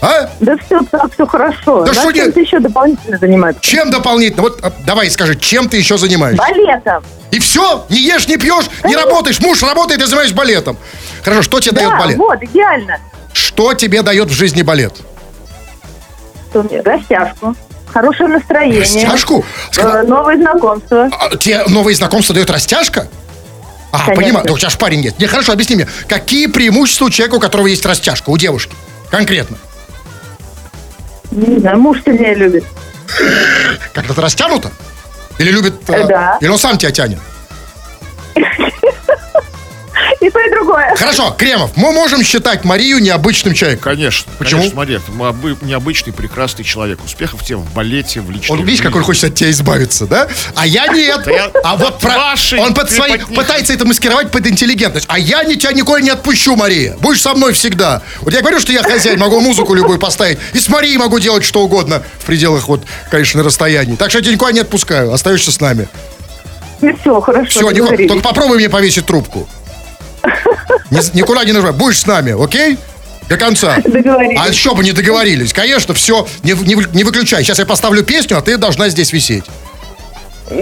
[0.00, 0.28] А?
[0.40, 1.80] Да все так, все хорошо.
[1.84, 2.24] Да Надо что нет?
[2.24, 3.60] чем-то еще дополнительно заниматься.
[3.62, 4.42] Чем дополнительно?
[4.42, 6.42] Вот а, давай скажи, чем ты еще занимаешься?
[6.42, 7.02] Балетом.
[7.30, 7.86] И все?
[7.88, 9.40] Не ешь, не пьешь, не работаешь.
[9.40, 10.76] Муж работает, ты занимаешься балетом.
[11.22, 12.18] Хорошо, что тебе дает Да, балет?
[12.18, 12.98] вот, идеально.
[13.32, 14.94] Что тебе дает в жизни балет?
[16.52, 17.56] Растяжку.
[17.92, 18.80] Хорошее настроение.
[18.80, 19.44] Растяжку?
[19.76, 21.08] Э, новые знакомства.
[21.12, 23.08] А, тебе новые знакомства дает растяжка?
[23.92, 24.14] А, Конечно.
[24.22, 24.46] понимаю.
[24.46, 25.18] Да у тебя ж парень есть.
[25.20, 25.88] Не, хорошо, объясни мне.
[26.08, 28.74] Какие преимущества у человека, у которого есть растяжка, у девушки?
[29.10, 29.56] Конкретно.
[31.34, 32.64] Не знаю, муж сильнее любит.
[33.92, 34.70] Как-то растянуто?
[35.38, 35.74] Или любит...
[35.88, 36.38] э, да.
[36.40, 37.18] Или он сам тебя тянет?
[40.24, 40.94] И то, и другое.
[40.96, 43.84] Хорошо, Кремов, мы можем считать Марию необычным человеком.
[43.84, 44.32] Конечно.
[44.38, 44.62] Почему?
[44.62, 47.04] Конечно, Мария, ты необычный, прекрасный человек.
[47.04, 50.26] Успехов тебе в балете, в личной Он, видишь, как он хочет от тебя избавиться, да?
[50.54, 51.28] А я нет.
[51.62, 52.34] А вот про...
[52.58, 53.18] Он под свои...
[53.18, 55.04] пытается это маскировать под интеллигентность.
[55.10, 56.96] А я тебя никуда не отпущу, Мария.
[57.00, 58.00] Будешь со мной всегда.
[58.22, 60.38] Вот я говорю, что я хозяин, могу музыку любую поставить.
[60.54, 62.02] И с Марией могу делать что угодно.
[62.18, 63.96] В пределах, вот, конечно, расстояний.
[63.98, 65.12] Так что я тебя никуда не отпускаю.
[65.12, 65.86] Остаешься с нами.
[66.80, 67.50] Ну все, хорошо.
[67.50, 69.46] Все, только попробуй мне повесить трубку.
[70.90, 71.72] Ни- никуда не нажимай.
[71.72, 72.78] Будешь с нами, окей?
[73.28, 73.76] До конца.
[73.84, 74.38] Договорились.
[74.40, 75.52] А еще бы не договорились.
[75.52, 77.42] Конечно, все, не, не, не выключай.
[77.42, 79.44] Сейчас я поставлю песню, а ты должна здесь висеть.
[80.50, 80.56] Э,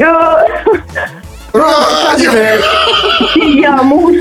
[3.35, 4.17] Семья, муж.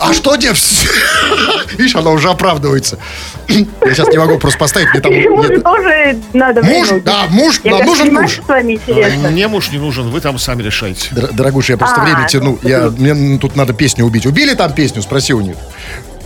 [0.00, 0.58] А что дев?
[1.78, 2.98] Видишь, она уже оправдывается.
[3.48, 5.62] Я сейчас не могу просто поставить, мне там мужу нет.
[5.64, 8.40] тоже надо Муж, да, муж, Я нам нужен муж.
[8.44, 9.30] с вами интересно.
[9.30, 11.08] Мне муж не нужен, вы там сами решайте.
[11.12, 12.58] Дор- Дорогуша, я просто А, время тяну.
[12.62, 14.26] ну, Я, мне тут надо песню убить.
[14.26, 15.02] Убили там песню?
[15.02, 15.56] Спроси у них.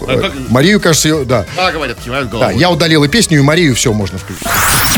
[0.06, 1.44] А как- Марию, кажется, ее, да.
[1.56, 2.58] Да, говорят, кивают Да, головой.
[2.58, 4.46] я удалил и песню, и Марию, все можно включить.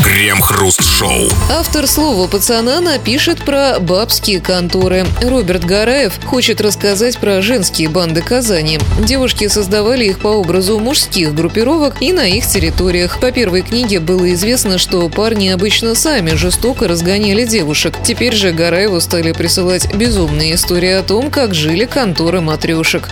[0.03, 1.29] Крем-хруст-шоу.
[1.51, 5.05] Автор слова пацана напишет про бабские конторы.
[5.21, 8.79] Роберт Гараев хочет рассказать про женские банды Казани.
[8.99, 13.19] Девушки создавали их по образу мужских группировок и на их территориях.
[13.19, 17.95] По первой книге было известно, что парни обычно сами жестоко разгоняли девушек.
[18.03, 23.09] Теперь же Гараеву стали присылать безумные истории о том, как жили конторы матрешек.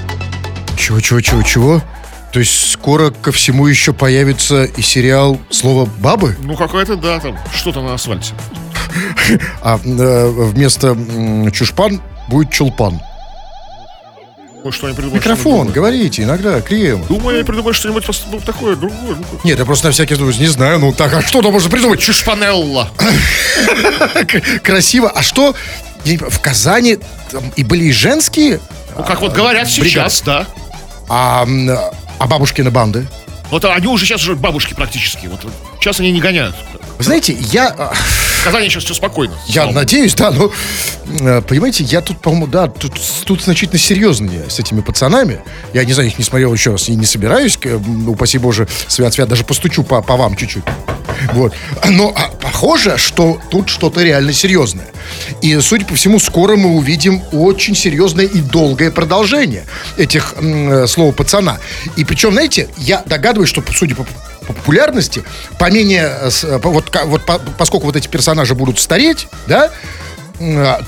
[0.78, 1.82] Чего, чего, чего, чего?
[2.32, 7.38] То есть скоро ко всему еще появится и сериал «Слово бабы», Ну, какая-то, да, там,
[7.56, 8.34] что-то на асфальте.
[9.62, 10.96] а э, вместо
[11.54, 13.00] чушпан будет чулпан.
[14.63, 14.98] Может, что они.
[15.13, 17.04] Микрофон, говорите, иногда, другое.
[17.08, 19.16] Думаю, они придумают что-нибудь пос- ну, такое, другое.
[19.16, 20.80] Ну, Нет, я просто на всякий случай не знаю.
[20.80, 22.02] Ну так, а что там можно придумать?
[22.02, 22.90] Чушпанелла.
[24.63, 25.10] Красиво.
[25.10, 25.56] А что?
[26.06, 26.98] я В Казани
[27.32, 28.60] там и были и женские,
[28.98, 30.46] Ну, как вот говорят сейчас, да.
[31.10, 31.46] А,
[32.20, 33.08] а бабушкины банды?
[33.50, 35.28] Вот они уже сейчас уже бабушки практически.
[35.28, 35.46] Вот
[35.80, 36.56] сейчас они не гоняют.
[36.98, 39.34] Вы знаете, я, а, В Казани сейчас все спокойно.
[39.48, 40.52] я Слава надеюсь, да, но,
[41.20, 45.41] э, понимаете, я тут, по-моему, да, тут, тут значительно серьезнее с этими пацанами.
[45.74, 47.58] Я не знаю, их не смотрел еще раз и не собираюсь,
[48.08, 50.63] упаси боже, свят-свят, даже постучу по, по вам чуть-чуть.
[51.34, 51.54] Вот.
[51.86, 54.88] Но а, похоже, что тут что-то реально серьезное.
[55.41, 59.65] И, судя по всему, скоро мы увидим очень серьезное и долгое продолжение
[59.98, 61.58] этих м, э, слова пацана.
[61.96, 64.06] И причем, знаете, я догадываюсь, что, судя по
[64.48, 65.24] по популярности,
[65.60, 69.72] по менее, э, э, вот, вот по- поскольку вот эти персонажи будут стареть, да,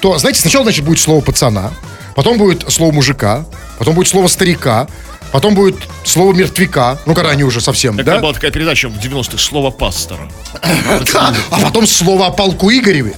[0.02, 1.72] то, знаете, сначала, значит, будет слово пацана,
[2.16, 3.46] потом будет слово мужика,
[3.78, 4.88] потом будет слово старика,
[5.32, 8.20] потом будет слово мертвяка, ну, когда они уже совсем, Так да?
[8.20, 10.30] была такая передача в 90-х «Слово пастора».
[11.14, 13.16] Да, а потом слово о полку Игореве.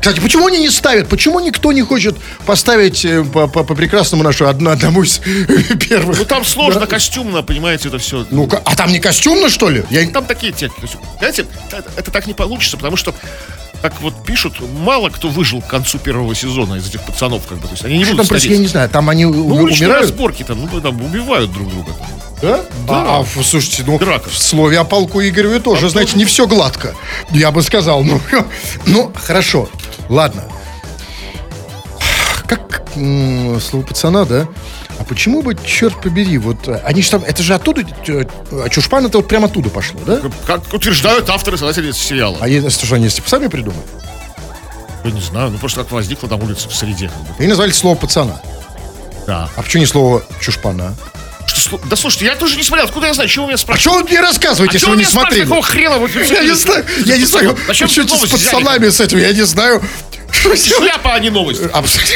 [0.00, 1.08] Кстати, почему они не ставят?
[1.08, 5.18] Почему никто не хочет поставить э, по, по- по прекрасному нашу одну, одному из
[5.88, 6.18] первых?
[6.18, 8.26] Ну, там сложно, костюмно, понимаете, это все.
[8.30, 9.82] Ну, а там не костюмно, что ли?
[9.88, 10.06] Я...
[10.10, 10.92] Там такие техники.
[11.18, 13.14] Знаете, это, это так не получится, потому что,
[13.84, 17.66] как вот пишут, мало кто выжил к концу первого сезона из этих пацанов, как бы.
[17.66, 18.60] То есть они не Что будут там происходит, я стареть.
[18.62, 20.00] не знаю, там они Ну, умирают?
[20.08, 21.92] разборки там, ну, там убивают друг друга.
[21.92, 22.08] Там.
[22.40, 22.60] Да?
[22.88, 24.30] А, а, слушайте, ну, Драка.
[24.30, 26.94] в слове о полку Игореве тоже, Там знаете, тоже- не все гладко.
[27.30, 28.18] Я бы сказал, ну,
[28.86, 29.68] ну, хорошо,
[30.08, 30.44] ладно.
[32.46, 34.46] Как слово пацана, да?
[34.98, 37.82] А почему бы, черт побери, вот, э, они же там, это же оттуда,
[38.52, 40.20] а Чушпан это вот прямо оттуда пошло, да?
[40.46, 42.38] Как утверждают авторы создатели сериала.
[42.40, 43.82] А е- что они типа, сами придумали?
[45.04, 47.10] Я не знаю, ну просто как возникло на улице в среде.
[47.38, 48.40] И назвали слово пацана.
[49.26, 49.48] Да.
[49.56, 50.94] А почему не слово чушпана?
[51.46, 53.90] Что, да слушайте, я тоже не смотрел, откуда я знаю, чего вы меня А спрашиваете?
[53.90, 55.42] что вы мне рассказываете, А если вы не смотрели?
[55.42, 59.32] какого хрена вы Я не знаю, я не знаю, что с пацанами с этим, я
[59.32, 59.82] не знаю.
[60.42, 61.62] Шляпа, а не новость.
[61.72, 62.14] Абсолютно.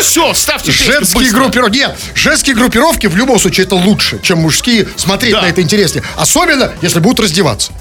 [0.00, 1.76] Все, ставьте Женские группировки.
[1.76, 4.88] Нет, женские группировки в любом случае это лучше, чем мужские.
[4.96, 5.42] Смотреть Да.
[5.42, 6.02] на это интереснее.
[6.16, 7.72] Особенно, если будут раздеваться.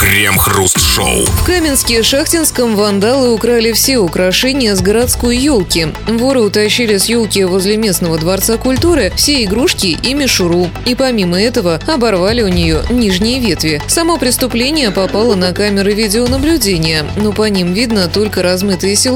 [0.00, 1.24] Крем-хруст-шоу.
[1.26, 5.88] В Каменске-Шахтинском вандалы украли все украшения с городской елки.
[6.06, 10.68] Воры утащили с елки возле местного дворца культуры все игрушки и мишуру.
[10.84, 13.80] И помимо этого оборвали у нее нижние ветви.
[13.86, 19.11] Само преступление попало на камеры видеонаблюдения, но по ним видно только размытые силуэты.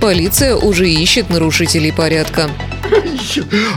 [0.00, 2.50] Полиция уже ищет нарушителей порядка.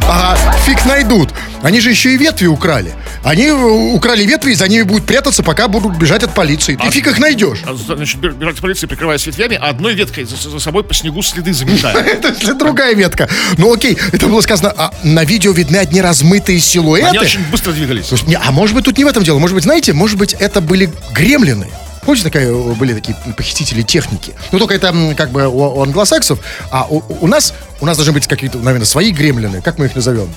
[0.08, 1.30] А фиг найдут.
[1.62, 2.94] Они же еще и ветви украли.
[3.24, 6.76] Они э, украли ветви и за ними будут прятаться, пока будут бежать от полиции.
[6.76, 7.60] Ты фиг их найдешь.
[7.66, 11.22] А, Значит, бежать в полиции, прикрываясь ветвями, а одной веткой за, за собой по снегу
[11.22, 11.94] следы заметая.
[12.04, 13.30] Это другая ветка.
[13.58, 17.20] Ну окей, это было сказано, а на видео видны одни размытые Они силуэты.
[17.20, 18.12] очень быстро двигались.
[18.44, 19.40] А может быть тут не в этом дело.
[19.40, 21.68] Может быть, знаете, может быть это были гремлины.
[22.04, 24.34] Помните, такая, э, были такие похитители техники?
[24.52, 26.40] Ну, только это как бы у, у англосаксов,
[26.72, 29.62] а у, у нас, у нас должны быть какие-то, наверное, свои гремлины.
[29.62, 30.30] Как мы их назовем?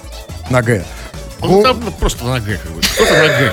[0.51, 0.85] На Г.
[1.41, 2.81] Ну, там ну, просто на Г как бы.
[2.81, 3.53] Кто-то на Г.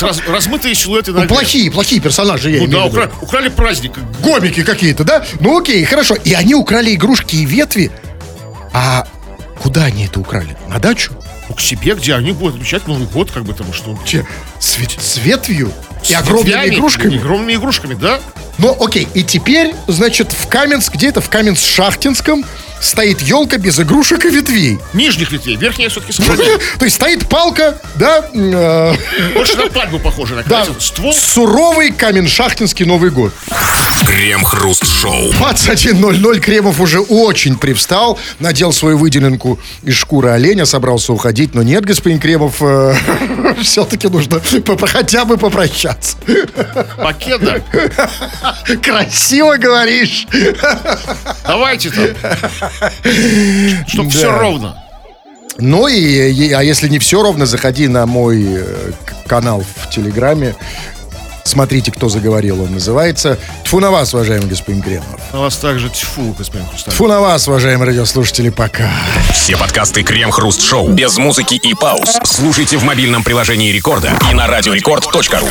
[0.00, 1.28] Раз- размытые силуэты на Ну, Г.
[1.28, 2.96] плохие, плохие персонажи, я Ну да, в виду.
[2.98, 3.92] укра- украли праздник.
[4.22, 5.24] Гомики какие-то, да?
[5.40, 6.14] Ну окей, хорошо.
[6.14, 7.90] И они украли игрушки и ветви.
[8.72, 9.06] А
[9.62, 10.56] куда они это украли?
[10.68, 11.12] На дачу?
[11.50, 13.98] Ну, к себе, где они будут отмечать Новый год, как бы там, что...
[14.06, 14.24] Че,
[14.60, 15.72] с, вет- с ветвью?
[16.08, 17.14] И С огромными ветвями, игрушками?
[17.14, 18.20] и Огромными игрушками, да?
[18.58, 22.44] Ну, окей, и теперь, значит, в Каменск, где это, в Каменск-Шахтинском
[22.80, 24.78] стоит елка без игрушек и ветвей.
[24.94, 26.58] Нижних ветвей, верхние все-таки сохранили.
[26.78, 28.94] То есть стоит палка, да, э,
[29.34, 31.12] Больше на пальму похоже, на да, ствол.
[31.12, 33.32] суровый Камен-Шахтинский Новый год.
[34.06, 35.30] Крем-хруст-шоу.
[35.32, 41.84] 21.00 Кремов уже очень привстал, надел свою выделенку из шкуры оленя, собрался уходить, но нет,
[41.84, 42.60] господин Кремов,
[43.62, 44.40] все-таки нужно
[44.86, 46.16] хотя бы попрощаться.
[46.96, 47.62] Покеда.
[48.82, 50.26] Красиво говоришь.
[51.46, 52.06] Давайте там.
[53.86, 54.10] Чтоб Да.
[54.10, 54.82] все ровно.
[55.58, 55.98] Ну и,
[56.32, 58.92] и- а если не все ровно, заходи на мой э,
[59.26, 60.54] канал в Телеграме.
[61.50, 63.36] Смотрите, кто заговорил, он называется.
[63.64, 65.20] Тфу на вас, уважаемый господин Кремов.
[65.32, 66.94] На вас также тьфу, господин Хрусталев.
[66.94, 68.88] Тфу на вас, уважаемые радиослушатели, пока.
[69.32, 72.20] Все подкасты Крем-хруст-шоу без музыки и пауз.
[72.22, 75.48] Слушайте в мобильном приложении Рекорда и на радиорекорд.ру.